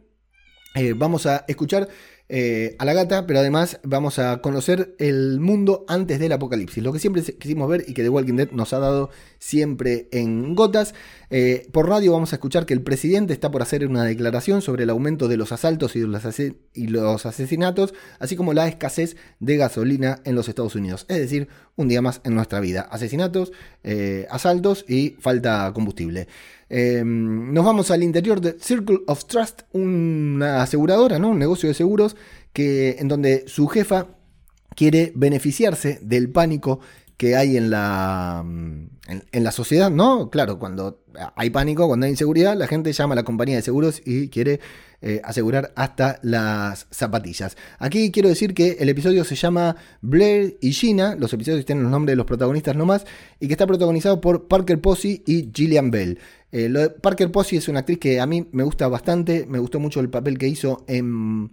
[0.75, 1.89] Eh, vamos a escuchar
[2.35, 6.91] eh, a la gata, pero además vamos a conocer el mundo antes del apocalipsis, lo
[6.91, 10.95] que siempre quisimos ver y que The Walking Dead nos ha dado siempre en gotas.
[11.29, 14.81] Eh, por radio vamos a escuchar que el presidente está por hacer una declaración sobre
[14.81, 16.23] el aumento de los asaltos y los,
[16.73, 21.05] y los asesinatos, así como la escasez de gasolina en los Estados Unidos.
[21.09, 22.81] Es decir, un día más en nuestra vida.
[22.81, 23.51] Asesinatos,
[23.83, 26.27] eh, asaltos y falta combustible.
[26.71, 31.29] nos vamos al interior de Circle of Trust, una aseguradora, ¿no?
[31.29, 32.15] un negocio de seguros
[32.53, 34.07] que, en donde su jefa
[34.75, 36.79] quiere beneficiarse del pánico
[37.17, 38.87] que hay en la, mm,
[39.31, 40.29] en, la sociedad, ¿no?
[40.29, 41.03] Claro, cuando
[41.35, 44.59] hay pánico, cuando hay inseguridad, la gente llama a la compañía de seguros y quiere
[45.01, 47.55] eh, asegurar hasta las zapatillas.
[47.77, 51.91] Aquí quiero decir que el episodio se llama Blair y Gina, los episodios tienen los
[51.91, 53.05] nombres de los protagonistas nomás,
[53.39, 56.19] y que está protagonizado por Parker Posey y Gillian Bell.
[56.51, 59.99] Eh, Parker Posey es una actriz que a mí me gusta bastante, me gustó mucho
[59.99, 61.51] el papel que hizo en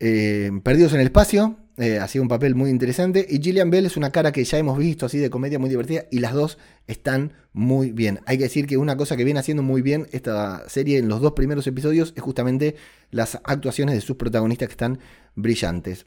[0.00, 3.26] eh, Perdidos en el Espacio, eh, hacía un papel muy interesante.
[3.28, 6.06] Y Gillian Bell es una cara que ya hemos visto así de comedia muy divertida
[6.10, 8.20] y las dos están muy bien.
[8.26, 11.20] Hay que decir que una cosa que viene haciendo muy bien esta serie en los
[11.20, 12.76] dos primeros episodios es justamente
[13.10, 14.98] las actuaciones de sus protagonistas que están
[15.36, 16.06] brillantes.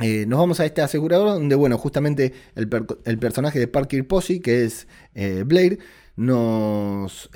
[0.00, 4.64] Eh, nos vamos a este asegurador donde, bueno, justamente el, personaje de Parker Posey, que
[4.64, 5.78] es Blair,
[6.16, 7.30] nos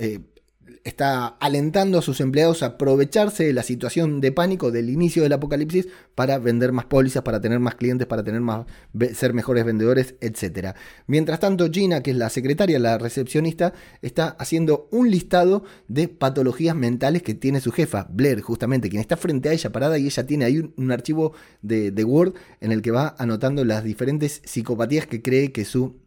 [0.87, 5.33] está alentando a sus empleados a aprovecharse de la situación de pánico del inicio del
[5.33, 8.65] apocalipsis para vender más pólizas, para tener más clientes, para tener más,
[9.13, 10.75] ser mejores vendedores, etc.
[11.05, 16.75] Mientras tanto, Gina, que es la secretaria, la recepcionista, está haciendo un listado de patologías
[16.75, 20.25] mentales que tiene su jefa, Blair, justamente, quien está frente a ella parada y ella
[20.25, 25.05] tiene ahí un, archivo de, de Word en el que va anotando las diferentes psicopatías
[25.05, 26.06] que cree que su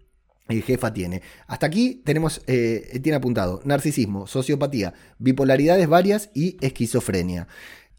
[0.62, 1.22] jefa tiene.
[1.46, 7.46] Hasta aquí tenemos, eh, tiene apuntado narcisismo, sociopatía, bipolaridades varias y esquizofrenia.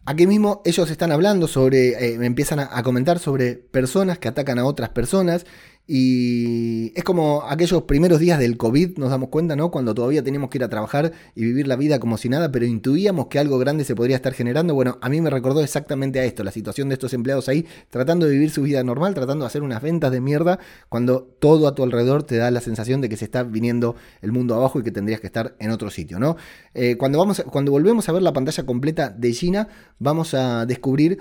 [0.03, 4.65] Aquí mismo ellos están hablando sobre, eh, empiezan a, comentar sobre personas que atacan a
[4.65, 5.45] otras personas
[5.87, 9.71] y es como aquellos primeros días del COVID, nos damos cuenta, ¿no?
[9.71, 12.65] Cuando todavía teníamos que ir a trabajar y vivir la vida como si nada, pero
[12.65, 14.73] intuíamos que algo grande se podría estar generando.
[14.73, 18.25] Bueno, a mí me recordó exactamente a esto, la situación de estos empleados ahí, tratando
[18.25, 21.75] de vivir su vida normal, tratando de hacer unas ventas de mierda, cuando todo a
[21.75, 24.83] tu alrededor te da la sensación de que se está viniendo el mundo abajo y
[24.83, 26.37] que tendrías que estar en otro sitio, ¿no?
[26.73, 29.67] Eh, cuando, vamos, cuando volvemos a ver la pantalla completa de Gina,
[29.99, 31.19] vamos a descubrir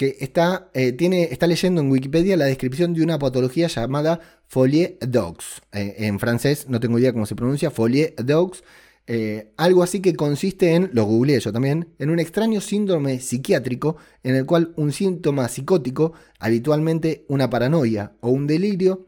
[0.00, 4.96] que está, eh, tiene, está leyendo en Wikipedia la descripción de una patología llamada folie
[5.06, 5.60] dogs.
[5.72, 8.64] Eh, en francés, no tengo idea cómo se pronuncia, folie dogs.
[9.06, 13.98] Eh, algo así que consiste en, lo googleé yo también, en un extraño síndrome psiquiátrico
[14.22, 19.06] en el cual un síntoma psicótico, habitualmente una paranoia o un delirio,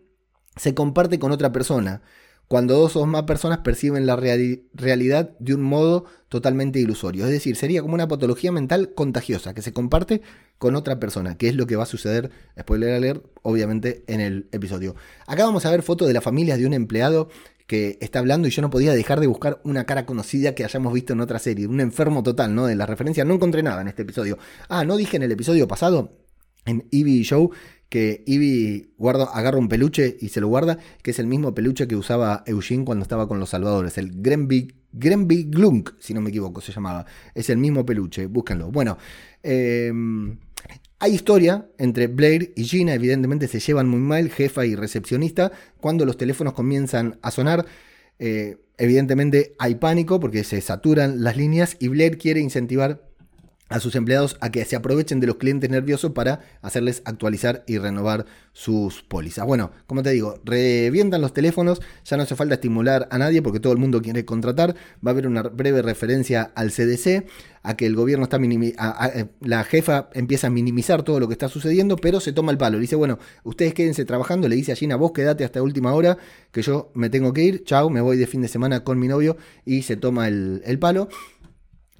[0.56, 2.02] se comparte con otra persona
[2.52, 7.24] cuando dos o más personas perciben la realidad de un modo totalmente ilusorio.
[7.24, 10.20] Es decir, sería como una patología mental contagiosa que se comparte
[10.58, 14.48] con otra persona, que es lo que va a suceder, spoiler leer obviamente, en el
[14.52, 14.96] episodio.
[15.26, 17.30] Acá vamos a ver fotos de la familia de un empleado
[17.66, 20.92] que está hablando y yo no podía dejar de buscar una cara conocida que hayamos
[20.92, 22.66] visto en otra serie, un enfermo total, ¿no?
[22.66, 24.36] De la referencia, no encontré nada en este episodio.
[24.68, 26.18] Ah, no dije en el episodio pasado,
[26.66, 27.50] en Ivy Show,
[27.92, 28.94] que Ivy
[29.34, 32.86] agarra un peluche y se lo guarda, que es el mismo peluche que usaba Eugene
[32.86, 37.04] cuando estaba con los salvadores, el Grenby, Grenby Glunk, si no me equivoco, se llamaba.
[37.34, 38.70] Es el mismo peluche, búsquenlo.
[38.70, 38.96] Bueno,
[39.42, 40.38] em,
[41.00, 46.06] hay historia entre Blair y Gina, evidentemente se llevan muy mal, jefa y recepcionista, cuando
[46.06, 47.66] los teléfonos comienzan a sonar.
[48.18, 53.11] Eh, evidentemente hay pánico porque se saturan las líneas y Blair quiere incentivar
[53.72, 57.78] a sus empleados a que se aprovechen de los clientes nerviosos para hacerles actualizar y
[57.78, 59.46] renovar sus pólizas.
[59.46, 63.60] Bueno, como te digo, revientan los teléfonos, ya no hace falta estimular a nadie porque
[63.60, 67.24] todo el mundo quiere contratar, va a haber una breve referencia al CDC,
[67.62, 71.48] a que el gobierno está eh, la jefa empieza a minimizar todo lo que está
[71.48, 74.76] sucediendo, pero se toma el palo, le dice, bueno, ustedes quédense trabajando, le dice a
[74.76, 76.18] Gina, vos quédate hasta última hora,
[76.50, 79.08] que yo me tengo que ir, chao, me voy de fin de semana con mi
[79.08, 81.08] novio y se toma el, el palo.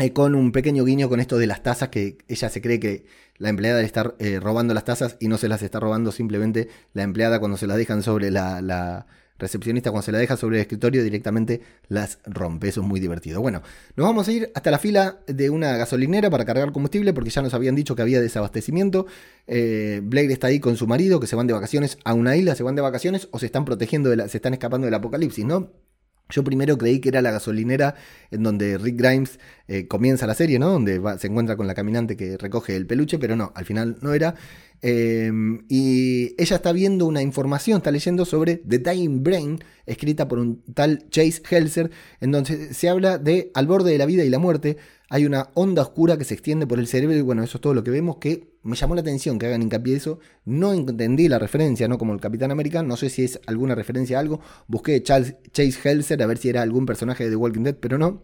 [0.03, 3.05] Eh, con un pequeño guiño con esto de las tazas, que ella se cree que
[3.39, 6.69] la empleada le está eh, robando las tazas y no se las está robando simplemente
[6.93, 9.07] la empleada cuando se las dejan sobre la,
[9.39, 12.69] recepcionista, cuando se la deja sobre el escritorio directamente las rompe.
[12.69, 13.41] Eso es muy divertido.
[13.41, 13.63] Bueno,
[13.95, 17.43] nos vamos a ir hasta la fila de una gasolinera para cargar combustible porque ya
[17.43, 19.07] nos habían dicho que había desabastecimiento.
[19.47, 22.57] Eh, Blake está ahí con su marido que se van de vacaciones a una isla,
[22.57, 25.45] se van de vacaciones o se están protegiendo, de la, se están escapando del apocalipsis,
[25.45, 25.71] ¿no?
[26.33, 27.95] Yo primero creí que era la gasolinera
[28.31, 30.71] en donde Rick Grimes eh, comienza la serie, ¿no?
[30.71, 34.15] Donde se encuentra con la caminante que recoge el peluche, pero no, al final no
[34.15, 34.35] era.
[34.81, 40.41] Em, y ella está viendo una información, está leyendo sobre The Dying Brain, escrita por
[40.41, 41.91] un tal Chase Helser,
[42.21, 44.79] en donde se habla de al borde de la vida y la muerte,
[45.13, 47.75] hay una onda oscura que se extiende por el cerebro y bueno, eso es todo
[47.75, 50.21] lo que vemos que me llamó la atención que hagan hincapié eso.
[50.47, 51.99] No entendí la referencia, ¿no?
[51.99, 54.41] Como el Capitán América, no sé si es alguna referencia a algo.
[54.69, 58.23] Busqué Chase Helser a ver si era algún personaje de The Walking Dead, pero no.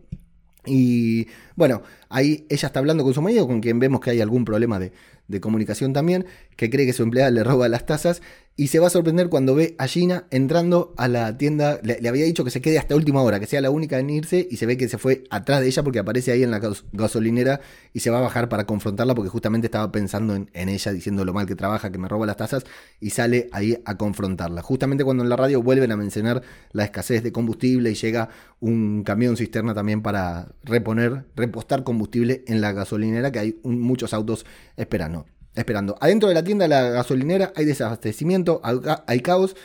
[0.65, 4.47] Y bueno, ahí ella está hablando con su marido, con quien vemos que hay algún
[4.47, 4.93] problema de,
[5.29, 8.21] de comunicación también, que cree que su empleada le roba las tazas
[8.61, 11.79] y se va a sorprender cuando ve a Gina entrando a la tienda.
[11.85, 14.49] Le, había dicho que se quede hasta última hora, que sea la única en irse
[14.51, 16.61] y se ve que se fue atrás de ella porque aparece ahí en la
[16.93, 17.61] gasolinera
[17.93, 21.33] y se va a bajar para confrontarla porque justamente estaba pensando en, ella, diciendo lo
[21.33, 22.65] mal que trabaja, que me roba las tazas
[22.99, 24.61] y sale ahí a confrontarla.
[24.61, 29.05] Justamente cuando en la radio vuelven a mencionar la escasez de combustible y llega un
[29.05, 34.45] camión cisterna también para reponer, repostar combustible en la gasolinera que hay muchos autos
[34.77, 35.18] esperando
[35.55, 35.97] esperando.
[36.01, 38.61] Adentro de la tienda de la gasolinera hay desabastecimiento,
[39.07, 39.57] hay caos.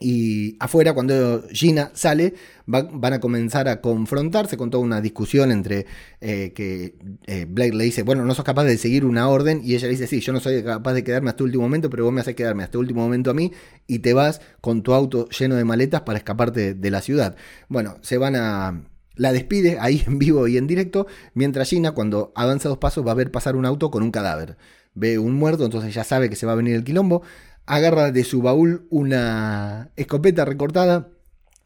[0.00, 2.34] Y afuera, cuando Gina sale,
[2.66, 5.86] van a comenzar a confrontarse con toda una discusión entre
[6.20, 6.94] eh, que
[7.26, 9.94] eh, Blake le dice, bueno, no sos capaz de seguir una orden, y ella le
[9.94, 12.20] dice, sí, yo no soy capaz de quedarme hasta el último momento, pero vos me
[12.20, 13.52] haces quedarme hasta el último momento a mí,
[13.88, 17.34] y te vas con tu auto lleno de maletas para escaparte de la ciudad.
[17.68, 18.84] Bueno, se van a
[19.16, 23.10] la despide ahí en vivo y en directo, mientras Gina, cuando avanza dos pasos, va
[23.10, 24.56] a ver pasar un auto con un cadáver
[24.98, 27.22] ve un muerto, entonces ya sabe que se va a venir el quilombo,
[27.66, 31.08] agarra de su baúl una escopeta recortada,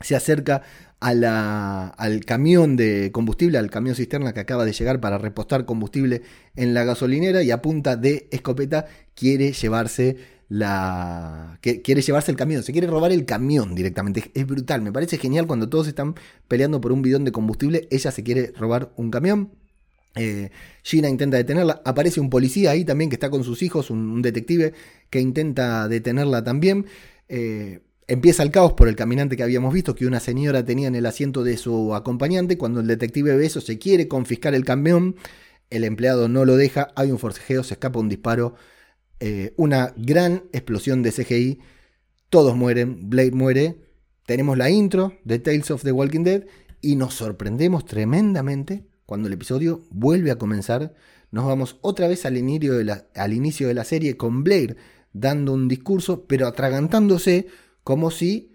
[0.01, 0.63] se acerca
[1.01, 6.23] al camión de combustible, al camión cisterna que acaba de llegar para repostar combustible
[6.55, 10.17] en la gasolinera y a punta de escopeta quiere llevarse
[10.49, 14.31] la quiere llevarse el camión, se quiere robar el camión directamente.
[14.35, 16.15] Es, brutal, me parece genial cuando todos están
[16.47, 19.51] peleando por un bidón de combustible, ella se quiere robar un camión.
[20.15, 20.51] Eh,
[20.83, 24.75] Gina intenta detenerla, aparece un policía ahí también que está con sus hijos, un, detective
[25.11, 26.87] que intenta detenerla también.
[27.29, 30.95] Eh, empieza el caos por el caminante que habíamos visto, que una señora tenía en
[30.95, 32.59] el asiento de su acompañante.
[32.59, 35.17] Cuando el detective ve eso, se quiere confiscar el camión.
[35.71, 38.55] El empleado no lo deja, hay un forcejeo, se escapa un disparo
[39.25, 41.61] eh, una gran explosión de CGI.
[42.29, 43.77] Todos mueren, Blade muere.
[44.27, 46.43] Tenemos la intro de Tales of the Walking Dead
[46.81, 50.95] y nos sorprendemos tremendamente cuando el episodio vuelve a comenzar.
[51.31, 54.77] Nos vamos otra vez al inicio de la, al inicio de la serie con Blair
[55.13, 57.47] dando un discurso, pero atragantándose
[57.85, 58.53] como si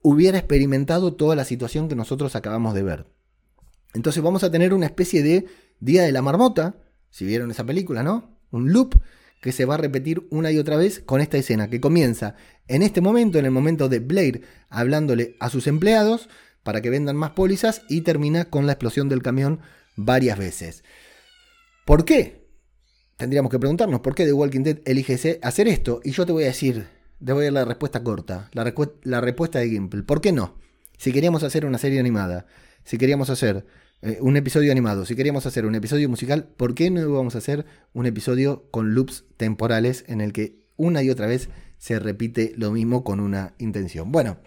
[0.00, 3.06] hubiera experimentado toda la situación que nosotros acabamos de ver.
[3.94, 5.46] Entonces vamos a tener una especie de
[5.80, 6.76] Día de la Marmota,
[7.10, 8.38] si vieron esa película, ¿no?
[8.50, 8.94] Un loop
[9.40, 12.36] que se va a repetir una y otra vez con esta escena que comienza
[12.68, 16.28] en este momento, en el momento de Blair hablándole a sus empleados
[16.62, 19.60] para que vendan más pólizas y termina con la explosión del camión
[19.96, 20.84] varias veces.
[21.84, 22.46] ¿Por qué?
[23.16, 26.44] Tendríamos que preguntarnos por qué The Walking Dead elige hacer esto y yo te voy
[26.44, 26.86] a decir,
[27.24, 30.02] te voy a dar la respuesta corta, la, respuesta de Gimple.
[30.02, 30.56] ¿Por qué no?
[30.98, 32.46] Si queríamos hacer una serie animada,
[32.84, 33.64] si queríamos hacer
[34.02, 35.04] eh, un episodio animado.
[35.04, 38.94] Si queríamos hacer un episodio musical, ¿por qué no íbamos a hacer un episodio con
[38.94, 41.48] loops temporales en el que una y otra vez
[41.78, 44.10] se repite lo mismo con una intención?
[44.10, 44.38] Bueno,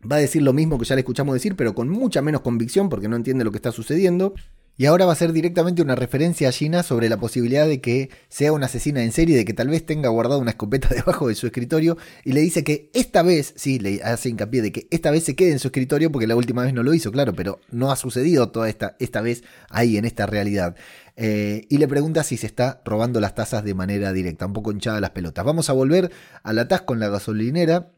[0.00, 2.88] va a decir lo mismo que ya le escuchamos decir, pero con mucha menos convicción
[2.88, 4.34] porque no entiende lo que está sucediendo.
[4.78, 8.10] Y ahora va a ser directamente una referencia a Gina sobre la posibilidad de que
[8.28, 11.34] sea una asesina en serie, de que tal vez tenga guardada una escopeta debajo de
[11.34, 15.10] su escritorio y le dice que esta vez, sí, le hace hincapié de que esta
[15.10, 17.58] vez se quede en su escritorio porque la última vez no lo hizo, claro, pero
[17.70, 20.76] no ha sucedido toda esta, esta vez ahí, en esta realidad.
[21.16, 24.72] Eh, y le pregunta si se está robando las tazas de manera directa, un poco
[24.72, 25.42] hinchada las pelotas.
[25.42, 27.92] Vamos a volver al atasco en la gasolinera.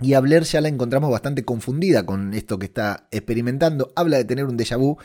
[0.00, 3.92] Y a Blair ya la encontramos bastante confundida con esto que está experimentando.
[3.96, 4.98] Habla de tener un déjà vu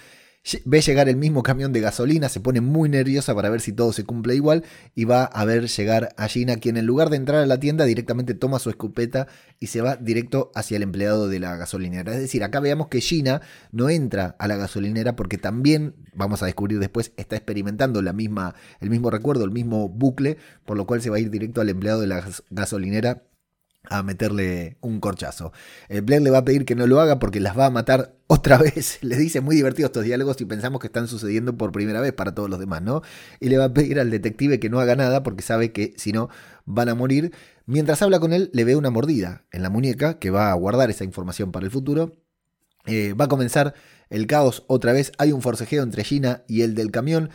[0.66, 3.94] Ve llegar el mismo camión de gasolina, se pone muy nerviosa para ver si todo
[3.94, 7.42] se cumple igual y va a ver llegar a Gina, quien en lugar de entrar
[7.42, 9.28] a la tienda directamente toma su escopeta
[9.62, 12.14] y se va directo hacia el empleado de la gasolinera.
[12.14, 13.42] Es decir, acá veamos que Gina
[13.72, 18.54] no entra a la gasolinera porque también, vamos a descubrir después, está experimentando la misma,
[18.82, 21.70] el mismo recuerdo, el mismo bucle, por lo cual se va a ir directo al
[21.70, 23.24] empleado de la gasolinera
[23.90, 25.52] a meterle un corchazo.
[25.90, 28.16] Eh, Blair le va a pedir que no lo haga porque las va a matar
[28.28, 29.00] otra vez.
[29.02, 32.34] Le dice muy divertidos estos diálogos y pensamos que están sucediendo por primera vez para
[32.34, 33.02] todos los demás, ¿no?
[33.40, 36.12] Y le va a pedir al detective que no haga nada porque sabe que si
[36.12, 36.30] no
[36.66, 37.34] van a morir.
[37.66, 40.90] Mientras habla con él, le ve una mordida en la muñeca que va a guardar
[40.90, 42.14] esa información para el futuro.
[42.86, 43.74] Eh, va a comenzar
[44.10, 45.12] el caos otra vez.
[45.18, 47.30] Hay un forcejeo entre Gina y el del camión.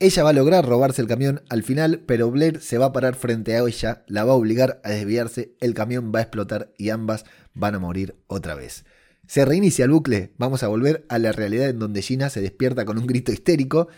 [0.00, 3.14] Ella va a lograr robarse el camión al final, pero Blair se va a parar
[3.14, 6.90] frente a ella, la va a obligar a desviarse, el camión va a explotar y
[6.90, 7.24] ambas
[7.54, 8.84] van a morir otra vez.
[9.26, 12.84] Se reinicia el bucle, vamos a volver a la realidad en donde Gina se despierta
[12.84, 13.88] con un grito histérico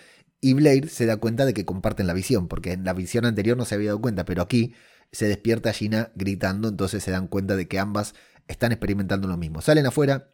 [0.41, 3.57] y Blair se da cuenta de que comparten la visión, porque en la visión anterior
[3.57, 4.75] no se había dado cuenta, pero aquí
[5.13, 8.15] se despierta Gina gritando, entonces se dan cuenta de que ambas
[8.49, 9.63] están experimentando lo mismo.
[9.63, 10.31] Salen afuera,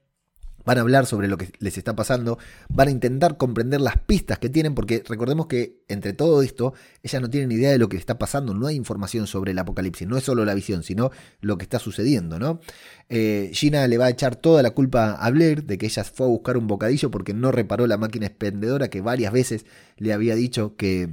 [0.65, 2.39] Van a hablar sobre lo que les está pasando,
[2.69, 7.21] van a intentar comprender las pistas que tienen, porque recordemos que entre todo esto, ellas
[7.21, 10.17] no tienen idea de lo que está pasando, no hay información sobre el apocalipsis, no
[10.17, 11.11] es solo la visión, sino
[11.41, 12.61] lo que está sucediendo, ¿no?
[13.09, 16.27] Eh, Gina le va a echar toda la culpa a Blair de que ella fue
[16.27, 20.35] a buscar un bocadillo porque no reparó la máquina expendedora que varias veces le había
[20.35, 21.11] dicho que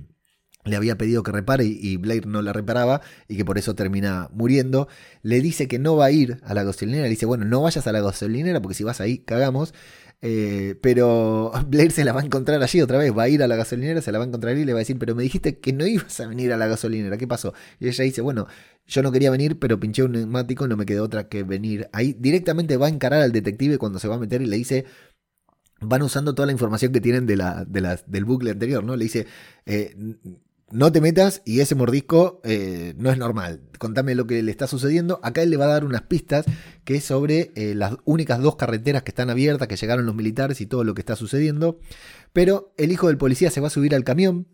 [0.66, 4.30] le había pedido que repare y Blair no la reparaba y que por eso termina
[4.34, 4.88] muriendo.
[5.22, 7.88] Le dice que no va a ir a la gasolinera, le dice, bueno, no vayas
[7.88, 9.74] a la gasolinera porque si vas ahí cagamos.
[10.22, 13.48] Eh, pero Blair se la va a encontrar allí otra vez, va a ir a
[13.48, 15.60] la gasolinera, se la va a encontrar y le va a decir, pero me dijiste
[15.60, 17.54] que no ibas a venir a la gasolinera, ¿qué pasó?
[17.80, 18.48] Y ella dice, bueno,
[18.86, 21.90] yo no quería venir, pero pinché un neumático, no me quedó otra que venir.
[21.94, 24.86] Ahí directamente va a encarar al detective cuando se va a meter y le dice,
[25.82, 28.96] van usando toda la información que tienen de la, del bucle anterior, ¿no?
[28.96, 29.28] Le dice,
[29.66, 29.96] eh,
[30.72, 33.62] no te metas y ese mordisco eh, no es normal.
[33.78, 35.20] Contame lo que le está sucediendo.
[35.24, 36.46] Acá él le va a dar unas pistas
[36.84, 40.62] que es sobre eh, las únicas dos carreteras que están abiertas, que llegaron los militares
[40.62, 41.80] y todo lo que está sucediendo.
[42.34, 44.48] Pero el hijo del policía se va a subir al camión.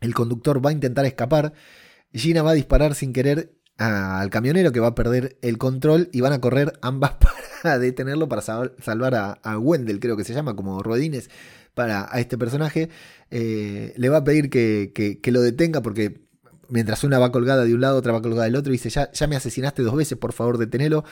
[0.00, 1.52] El conductor va a intentar escapar.
[2.12, 6.20] Gina va a disparar sin querer al camionero que va a perder el control y
[6.20, 7.14] van a correr ambas
[7.62, 11.28] para detenerlo para salvar a, a Wendell, creo que se llama, como Rodines
[11.74, 12.88] para a este personaje.
[13.30, 16.20] Eh, le va a pedir que, que, lo detenga porque
[16.68, 19.10] mientras una va colgada de un lado, otra va colgada del otro, y dice, ya,
[19.12, 21.04] ya me asesinaste dos veces, por favor detenelo.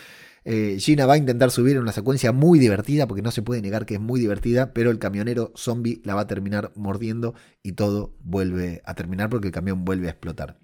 [0.44, 3.62] Eh, Gina va a intentar subir en una secuencia muy divertida, porque no se puede
[3.62, 7.72] negar que es muy divertida, pero el camionero zombie la va a terminar mordiendo y
[7.72, 10.58] todo vuelve a terminar porque el camión vuelve a explotar.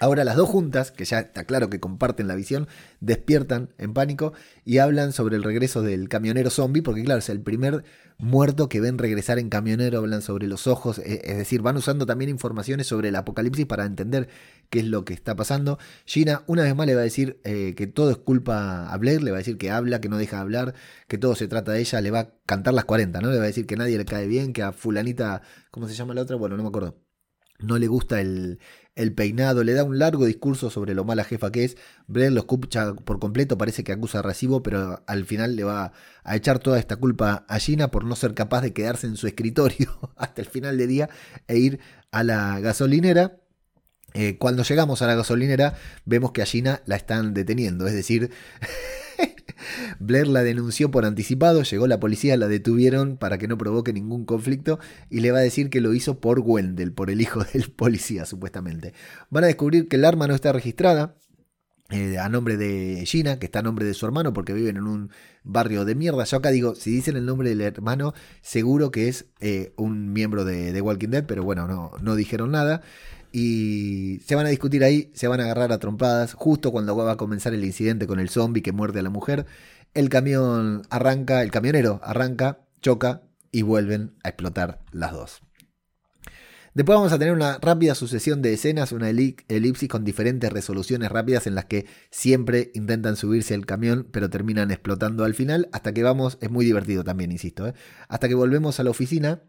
[0.00, 2.68] Ahora las dos juntas, que ya está claro que comparten la visión,
[3.00, 4.32] despiertan en pánico
[4.64, 7.84] y hablan sobre el regreso del camionero zombie, porque claro, es el primer
[8.16, 12.06] muerto que ven regresar en camionero, hablan sobre los ojos, e, es decir, van usando
[12.06, 14.28] también informaciones sobre el apocalipsis para entender
[14.70, 15.78] qué es lo que está pasando.
[16.04, 19.22] Gina una vez más le va a decir eh, que todo es culpa a Blair,
[19.22, 20.74] le va a decir que habla, que no deja de hablar,
[21.08, 23.30] que todo se trata de ella, le va a cantar las 40, ¿no?
[23.30, 25.42] Le va a decir que nadie le cae bien, que a fulanita,
[25.72, 26.36] ¿cómo se llama la otra?
[26.36, 27.08] Bueno, no me acuerdo
[27.58, 28.60] no le gusta el,
[28.98, 31.76] el, peinado, le da un largo discurso sobre lo mala jefa que es.
[32.06, 35.92] Blair lo escucha por completo, parece que acusa recibo, pero al final le va
[36.24, 39.26] a echar toda esta culpa a Gina por no ser capaz de quedarse en su
[39.26, 41.08] escritorio hasta el final de día
[41.46, 41.80] e ir
[42.10, 43.40] a la gasolinera.
[44.14, 45.74] Eh, cuando llegamos a la gasolinera
[46.04, 48.30] vemos que a Gina la están deteniendo, es decir,
[49.98, 54.24] Blair la denunció por anticipado, llegó la policía, la detuvieron para que no provoque ningún
[54.24, 54.78] conflicto
[55.10, 58.24] y le va a decir que lo hizo por Wendell, por el hijo del policía
[58.24, 58.94] supuestamente.
[59.30, 61.16] Van a descubrir que el arma no está registrada,
[61.90, 64.86] eh, a nombre de Gina, que está a nombre de su hermano, porque viven en
[64.86, 65.10] un
[65.42, 66.24] barrio de mierda.
[66.24, 70.44] Yo acá digo, si dicen el nombre del hermano, seguro que es eh, un miembro
[70.44, 72.82] de, de, Walking Dead, pero bueno, no, no dijeron nada
[73.32, 77.12] y se van a discutir ahí, se van a agarrar a trompadas, justo cuando va
[77.12, 79.46] a comenzar el incidente con el zombie que muerde a la mujer.
[79.94, 83.22] El camión arranca, el camionero arranca, choca
[83.52, 85.42] y vuelven a explotar las dos.
[86.74, 91.46] Después vamos a tener una rápida sucesión de escenas, una elipsis con diferentes resoluciones rápidas
[91.48, 96.04] en las que siempre intentan subirse al camión, pero terminan explotando al final, hasta que
[96.04, 97.74] vamos, es muy divertido también, insisto, ¿eh?
[98.08, 99.42] hasta que volvemos a la oficina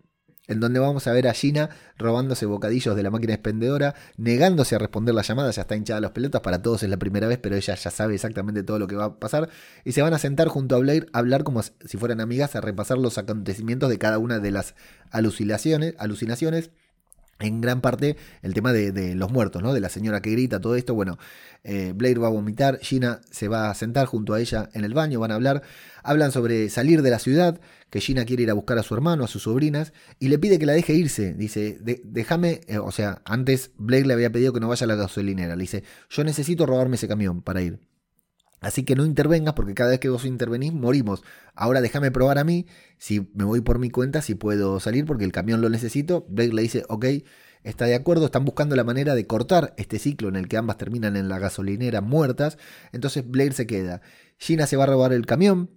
[0.49, 4.79] en donde vamos a ver a Gina robándose bocadillos de la máquina expendedora, negándose a
[4.79, 7.55] responder la llamada, ya está hinchada las pelotas, para todos es la primera vez, pero
[7.55, 9.49] ella ya sabe exactamente todo lo que va a pasar,
[9.85, 12.61] y se van a sentar junto a Blair a hablar como si fueran amigas, a
[12.61, 14.75] repasar los acontecimientos de cada una de las
[15.11, 16.71] alucinaciones, alucinaciones
[17.39, 19.73] en gran parte el tema de, los muertos, ¿no?
[19.73, 20.93] De la señora que grita, todo esto.
[20.93, 21.17] Bueno,
[21.63, 24.93] eh, Blair va a vomitar, Gina se va a sentar junto a ella en el
[24.93, 25.61] baño, van a hablar.
[26.03, 27.59] Hablan sobre salir de la ciudad,
[27.89, 30.59] que Gina quiere ir a buscar a su hermano, a sus sobrinas, y le pide
[30.59, 31.33] que la deje irse.
[31.33, 34.95] Dice, déjame, eh, o sea, antes Blair le había pedido que no vaya a la
[34.95, 35.55] gasolinera.
[35.55, 37.79] Le dice, yo necesito robarme ese camión para ir.
[38.61, 41.23] Así que no intervengas porque cada vez que vos intervenís morimos.
[41.55, 42.65] Ahora déjame probar a mí,
[42.97, 46.25] si me voy por mi cuenta, si puedo salir porque el camión lo necesito.
[46.29, 47.05] Blake le dice, ok,
[47.63, 50.77] está de acuerdo, están buscando la manera de cortar este ciclo en el que ambas
[50.77, 52.57] terminan en la gasolinera muertas.
[52.91, 54.01] Entonces Blake se queda.
[54.37, 55.71] Gina se va a robar el camión.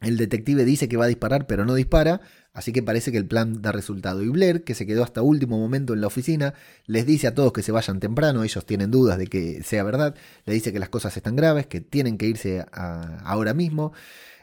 [0.00, 2.20] El detective dice que va a disparar pero no dispara.
[2.58, 4.20] Así que parece que el plan da resultado.
[4.20, 6.54] Y Blair, que se quedó hasta último momento en la oficina,
[6.86, 10.16] les dice a todos que se vayan temprano, ellos tienen dudas de que sea verdad,
[10.44, 13.92] le dice que las cosas están graves, que tienen que irse ahora mismo.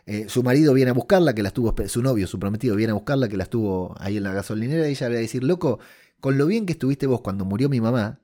[0.06, 2.94] Eh, su marido viene a buscarla, que la estuvo, su novio, su prometido, viene a
[2.94, 5.80] buscarla, que la estuvo ahí en la gasolinera, y ella le va a decir, loco,
[6.22, 8.22] con lo bien que estuviste vos cuando murió mi mamá,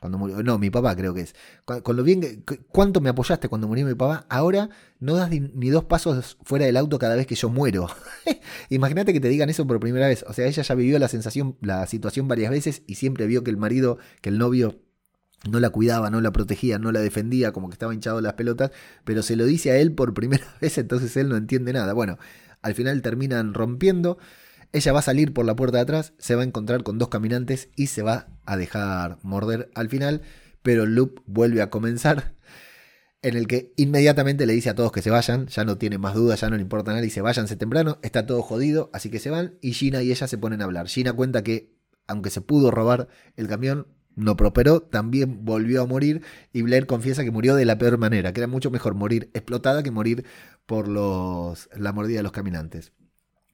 [0.00, 1.34] cuando murió, no, mi papá creo que es.
[2.04, 6.64] Bien, cuánto me apoyaste cuando murió mi papá, ahora no das ni, dos pasos fuera
[6.64, 7.86] del auto cada vez que yo muero.
[8.70, 10.24] Imagínate que te digan eso por primera vez.
[10.26, 13.50] O sea, ella ya vivió la sensación, la situación varias veces y siempre vio que
[13.50, 14.80] el marido, que el novio
[15.50, 18.70] no la cuidaba, no la protegía, no la defendía, como que estaba hinchado las pelotas,
[19.04, 21.92] pero se lo dice a él por primera vez, entonces él no entiende nada.
[21.92, 22.18] Bueno,
[22.62, 24.18] al final terminan rompiendo.
[24.72, 27.08] Ella va a salir por la puerta de atrás, se va a encontrar con dos
[27.08, 30.22] caminantes y se va a dejar morder al final,
[30.62, 32.34] pero el loop vuelve a comenzar
[33.22, 36.14] en el que inmediatamente le dice a todos que se vayan, ya no tiene más
[36.14, 39.30] dudas, ya no le importa nada, dice váyanse temprano, está todo jodido, así que se
[39.30, 40.88] van y Gina y ella se ponen a hablar.
[40.88, 41.74] Gina cuenta que
[42.06, 47.22] aunque se pudo robar el camión, no prosperó, también volvió a morir y Blair confiesa
[47.22, 50.24] que murió de la peor manera, que era mucho mejor morir explotada que morir
[50.66, 52.92] por los, la mordida de los caminantes.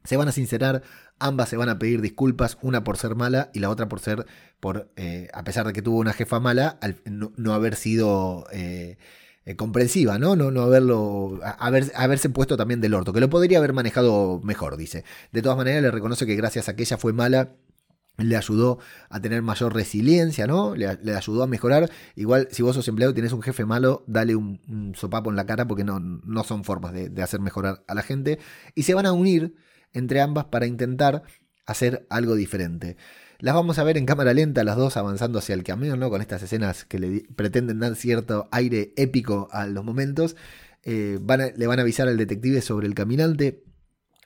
[0.04, 0.82] Se van a sincerar,
[1.18, 4.26] ambas se van a pedir disculpas, una por ser mala y la otra por ser,
[4.60, 8.98] por, eh, a pesar de que tuvo una jefa mala, al, no, haber sido eh,
[9.44, 10.36] eh, comprensiva, ¿no?
[10.36, 14.76] No, no haberlo, haber, haberse puesto también del orto, que lo podría haber manejado mejor,
[14.76, 15.04] dice.
[15.32, 17.52] De todas maneras, le reconoce que gracias a que ella fue mala,
[18.18, 20.74] le ayudó a tener mayor resiliencia, ¿no?
[20.74, 21.90] Le, ayudó a mejorar.
[22.14, 25.46] Igual, si vos sos empleado y tenés un jefe malo, dale un, sopapo en la
[25.46, 28.38] cara porque no, no son formas de, hacer mejorar a la gente.
[28.74, 29.54] Y se van a unir
[29.96, 31.22] entre ambas para intentar
[31.66, 32.96] hacer algo diferente.
[33.38, 36.08] Las vamos a ver en cámara lenta, las dos avanzando hacia el camión, ¿no?
[36.08, 40.36] Con estas escenas que le pretenden dar cierto aire épico a los momentos.
[40.84, 41.18] Eh,
[41.56, 43.62] le van a avisar al detective sobre el caminante.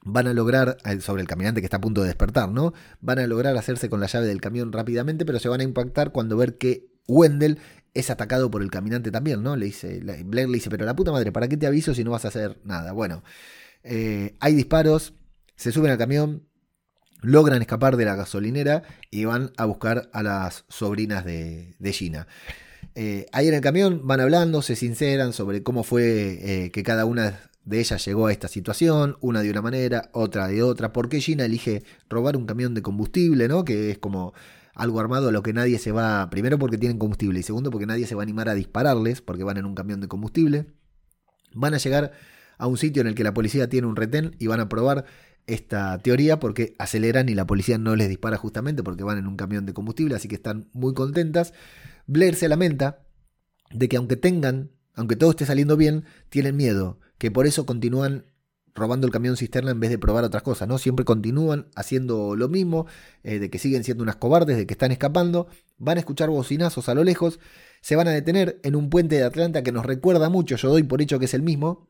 [0.02, 2.72] Van a lograr, eh, sobre el caminante que está a punto de despertar, ¿no?
[3.00, 6.12] Van a lograr hacerse con la llave del camión rápidamente, pero se van a impactar
[6.12, 7.58] cuando ver que Wendell
[7.94, 9.56] es atacado por el caminante también, ¿no?
[9.56, 12.12] Le dice, Blair le dice, pero la puta madre, ¿para qué te aviso si no
[12.12, 12.92] vas a hacer nada?
[12.92, 13.24] Bueno,
[13.82, 15.14] eh, hay disparos,
[15.60, 16.48] se suben al camión,
[17.20, 22.26] logran escapar de la gasolinera y van a buscar a las sobrinas de, Gina.
[22.94, 27.04] Eh, ahí en el camión van hablando, se sinceran sobre cómo fue eh, que cada
[27.04, 31.10] una de ellas llegó a esta situación, una de una manera, otra de otra, por
[31.10, 33.62] qué Gina elige robar un camión de combustible, ¿no?
[33.62, 34.32] Que es como
[34.74, 37.86] algo armado a lo que nadie se va, primero porque tienen combustible y segundo porque
[37.86, 40.68] nadie se va a animar a dispararles porque van en un camión de combustible.
[41.52, 42.12] Van a llegar
[42.56, 45.04] a un sitio en el que la policía tiene un retén y van a probar
[45.54, 49.36] esta teoría porque aceleran y la policía no les dispara justamente porque van en un
[49.36, 51.52] camión de combustible, así que están muy contentas.
[52.06, 53.02] Blair se lamenta
[53.70, 58.24] de que aunque tengan, aunque todo esté saliendo bien, tienen miedo, que por eso continúan
[58.74, 60.78] robando el camión cisterna en vez de probar otras cosas, ¿no?
[60.78, 62.86] Siempre continúan haciendo lo mismo,
[63.24, 65.48] eh, de que siguen siendo unas cobardes, de que están escapando,
[65.78, 67.40] van a escuchar bocinazos a lo lejos,
[67.80, 70.82] se van a detener en un puente de Atlanta que nos recuerda mucho, yo doy
[70.82, 71.88] por hecho que es el mismo,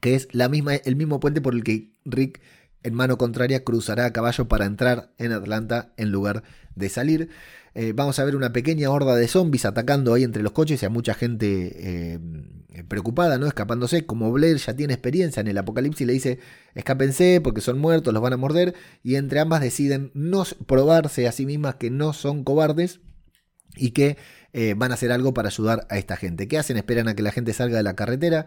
[0.00, 2.40] que es la misma, el mismo puente por el que Rick
[2.82, 6.42] en mano contraria cruzará a caballo para entrar en Atlanta en lugar
[6.74, 7.28] de salir.
[7.74, 10.86] Eh, vamos a ver una pequeña horda de zombies atacando ahí entre los coches y
[10.86, 12.18] a mucha gente eh,
[12.88, 13.46] preocupada, ¿no?
[13.46, 14.06] Escapándose.
[14.06, 16.38] Como Blair ya tiene experiencia en el apocalipsis, le dice:
[16.74, 18.74] escápense porque son muertos, los van a morder.
[19.02, 23.00] Y entre ambas deciden no probarse a sí mismas que no son cobardes
[23.76, 24.16] y que
[24.52, 26.48] eh, van a hacer algo para ayudar a esta gente.
[26.48, 26.76] ¿Qué hacen?
[26.78, 28.46] Esperan a que la gente salga de la carretera.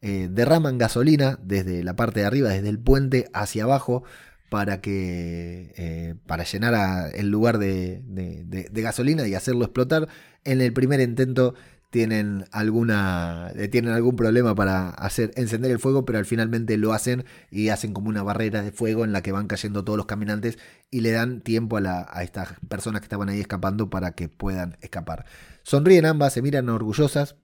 [0.00, 4.04] Derraman gasolina desde la parte de arriba, desde el puente hacia abajo,
[4.50, 8.02] para que eh, para llenar el lugar de,
[8.72, 10.08] gasolina y hacerlo explotar.
[10.44, 11.54] En el primer intento
[11.90, 16.92] tienen alguna eh, tienen algún problema para hacer encender el fuego, pero al finalmente lo
[16.92, 20.06] hacen y hacen como una barrera de fuego en la que van cayendo todos los
[20.06, 20.58] caminantes
[20.90, 24.76] y le dan tiempo a, a estas personas que estaban ahí escapando para que puedan
[24.80, 25.26] escapar.
[25.62, 27.36] Sonríen ambas, se miran orgullosas,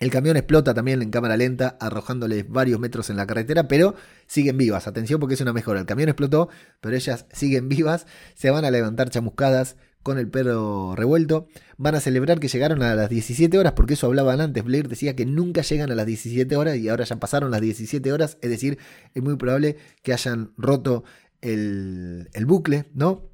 [0.00, 3.94] el camión explota también en cámara lenta, arrojándoles varios metros en la carretera, pero
[4.26, 4.86] siguen vivas.
[4.86, 5.78] Atención porque es una mejora.
[5.78, 6.48] El camión explotó,
[6.80, 8.06] pero ellas siguen vivas.
[8.34, 11.48] Se van a levantar chamuscadas con el perro revuelto.
[11.76, 14.64] Van a celebrar que llegaron a las 17 horas, porque eso hablaban antes.
[14.64, 18.10] Blair decía que nunca llegan a las 17 horas y ahora ya pasaron las 17
[18.10, 18.38] horas.
[18.40, 18.78] Es decir,
[19.14, 21.04] es muy probable que hayan roto
[21.42, 23.29] el, el bucle, ¿no?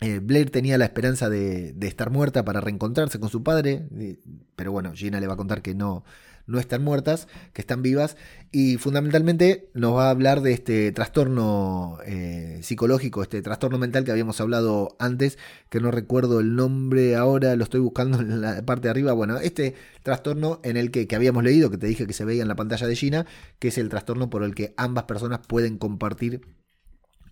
[0.00, 3.86] Eh, Blair tenía la esperanza de, estar muerta para reencontrarse con su padre,
[4.56, 6.04] pero bueno, Gina le va a contar que no,
[6.46, 8.16] no están muertas, que están vivas,
[8.50, 14.10] y fundamentalmente nos va a hablar de este trastorno eh, psicológico, este trastorno mental que
[14.10, 15.38] habíamos hablado antes,
[15.68, 19.36] que no recuerdo el nombre ahora, lo estoy buscando en la parte de arriba, bueno,
[19.36, 22.48] este trastorno en el que, que habíamos leído, que te dije que se veía en
[22.48, 23.26] la pantalla de Gina,
[23.58, 26.40] que es el trastorno por el que ambas personas pueden compartir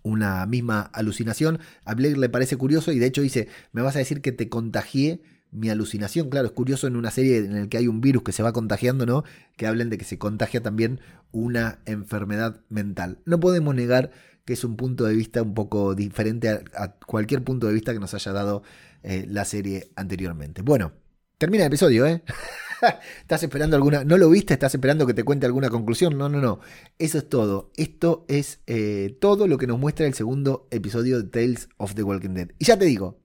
[0.03, 1.59] una misma alucinación.
[1.85, 4.49] A Blair le parece curioso y de hecho dice, me vas a decir que te
[4.49, 5.21] contagié
[5.51, 6.29] mi alucinación.
[6.29, 8.53] Claro, es curioso en una serie en la que hay un virus que se va
[8.53, 9.23] contagiando, ¿no?
[9.57, 10.99] Que hablen de que se contagia también
[11.31, 13.19] una enfermedad mental.
[13.25, 14.11] No podemos negar
[14.45, 17.99] que es un punto de vista un poco diferente a, cualquier punto de vista que
[17.99, 18.63] nos haya dado
[19.03, 20.61] eh, la serie anteriormente.
[20.61, 20.91] Bueno,
[21.37, 22.23] termina el episodio, ¿eh?
[23.21, 24.03] ¿Estás esperando alguna...
[24.03, 24.53] ¿No lo viste?
[24.53, 26.17] ¿Estás esperando que te cuente alguna conclusión?
[26.17, 26.59] No, no, no.
[26.97, 27.71] Eso es todo.
[27.75, 32.03] Esto es eh, todo lo que nos muestra el segundo episodio de Tales of the
[32.03, 32.49] Walking Dead.
[32.57, 33.21] Y ya te digo,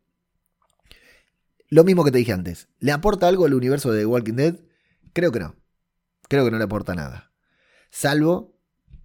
[1.68, 2.68] lo mismo que te dije antes.
[2.78, 4.60] ¿Le aporta algo al universo de The Walking Dead?
[5.12, 5.56] Creo que no.
[6.28, 7.32] Creo que no le aporta nada.
[7.90, 8.58] Salvo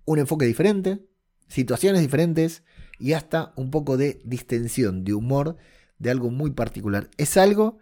[0.06, 1.06] un enfoque diferente,
[1.48, 2.64] situaciones diferentes
[2.98, 5.58] y hasta un poco de distensión, de humor,
[6.00, 7.10] de algo muy particular.
[7.18, 7.78] Es algo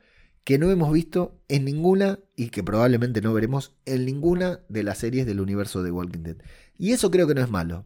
[0.48, 5.00] que no hemos visto en ninguna y que probablemente no veremos en ninguna de las
[5.00, 6.38] series del universo de Walking Dead.
[6.78, 7.86] Y eso creo que no es malo.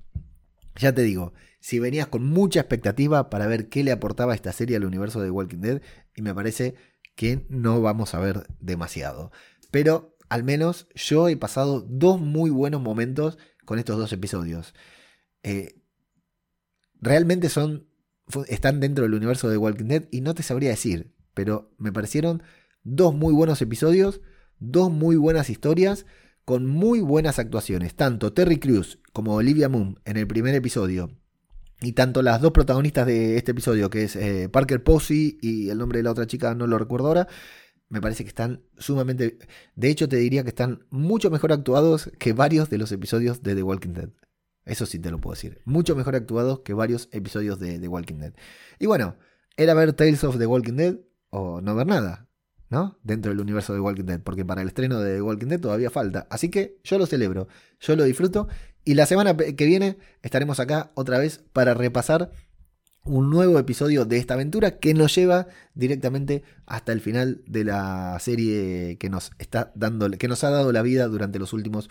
[0.75, 4.77] Ya te digo, si venías con mucha expectativa para ver qué le aportaba esta serie
[4.77, 5.81] al universo de Walking Dead,
[6.15, 6.75] y me parece
[7.15, 9.31] que no vamos a ver demasiado.
[9.71, 14.75] Pero al menos yo he pasado dos muy buenos momentos con estos dos episodios.
[15.41, 15.81] Eh,
[16.99, 17.87] realmente son
[18.47, 22.43] están dentro del universo de Walking Dead y no te sabría decir pero me parecieron
[22.83, 24.21] dos muy buenos episodios,
[24.59, 26.05] dos muy buenas historias,
[26.45, 27.95] con muy buenas actuaciones.
[27.95, 31.11] Tanto Terry Crews como Olivia Moon en el primer episodio.
[31.81, 35.79] Y tanto las dos protagonistas de este episodio, que es eh, Parker Posey y el
[35.79, 37.27] nombre de la otra chica no lo recuerdo ahora,
[37.89, 39.39] me parece que están sumamente...
[39.75, 43.55] De hecho, te diría que están mucho mejor actuados que varios de los episodios de
[43.55, 44.09] The Walking Dead.
[44.63, 45.61] Eso sí te lo puedo decir.
[45.65, 48.33] Mucho mejor actuados que varios episodios de The Walking Dead.
[48.79, 49.17] Y bueno,
[49.57, 50.99] era ver Tales of The Walking Dead
[51.31, 52.27] o no ver nada,
[52.69, 52.99] ¿no?
[53.03, 56.27] Dentro del universo de Walking Dead, porque para el estreno de Walking Dead todavía falta.
[56.29, 57.47] Así que yo lo celebro,
[57.79, 58.47] yo lo disfruto
[58.85, 62.31] y la semana que viene estaremos acá otra vez para repasar
[63.03, 68.17] un nuevo episodio de esta aventura que nos lleva directamente hasta el final de la
[68.19, 71.89] serie que nos está dando, que nos ha dado la vida durante los últimos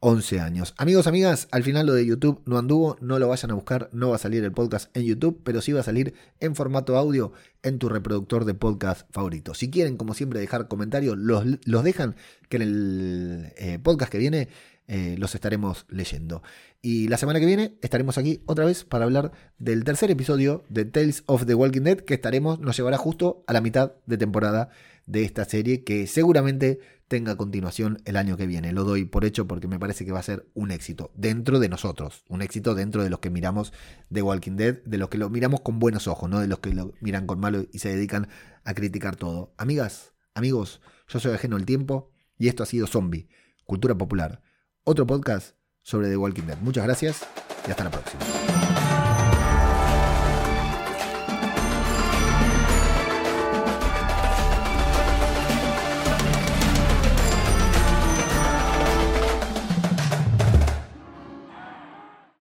[0.00, 0.74] 11 años.
[0.78, 4.08] Amigos, amigas, al final lo de YouTube no anduvo, no lo vayan a buscar, no
[4.08, 7.32] va a salir el podcast en YouTube, pero sí va a salir en formato audio
[7.62, 9.52] en tu reproductor de podcast favorito.
[9.52, 12.16] Si quieren, como siempre, dejar comentarios, los, los dejan,
[12.48, 14.48] que en el eh, podcast que viene
[14.88, 16.42] eh, los estaremos leyendo.
[16.80, 20.86] Y la semana que viene estaremos aquí otra vez para hablar del tercer episodio de
[20.86, 24.70] Tales of the Walking Dead, que estaremos, nos llevará justo a la mitad de temporada
[25.06, 26.80] de esta serie, que seguramente
[27.10, 28.72] tenga continuación el año que viene.
[28.72, 31.68] Lo doy por hecho porque me parece que va a ser un éxito dentro de
[31.68, 33.72] nosotros, un éxito dentro de los que miramos
[34.12, 36.72] The Walking Dead, de los que lo miramos con buenos ojos, no de los que
[36.72, 38.28] lo miran con malo y se dedican
[38.64, 39.52] a criticar todo.
[39.58, 43.28] Amigas, amigos, yo soy ajeno al tiempo y esto ha sido Zombie,
[43.66, 44.40] Cultura Popular
[44.84, 46.58] otro podcast sobre The Walking Dead.
[46.60, 47.26] Muchas gracias
[47.66, 48.39] y hasta la próxima.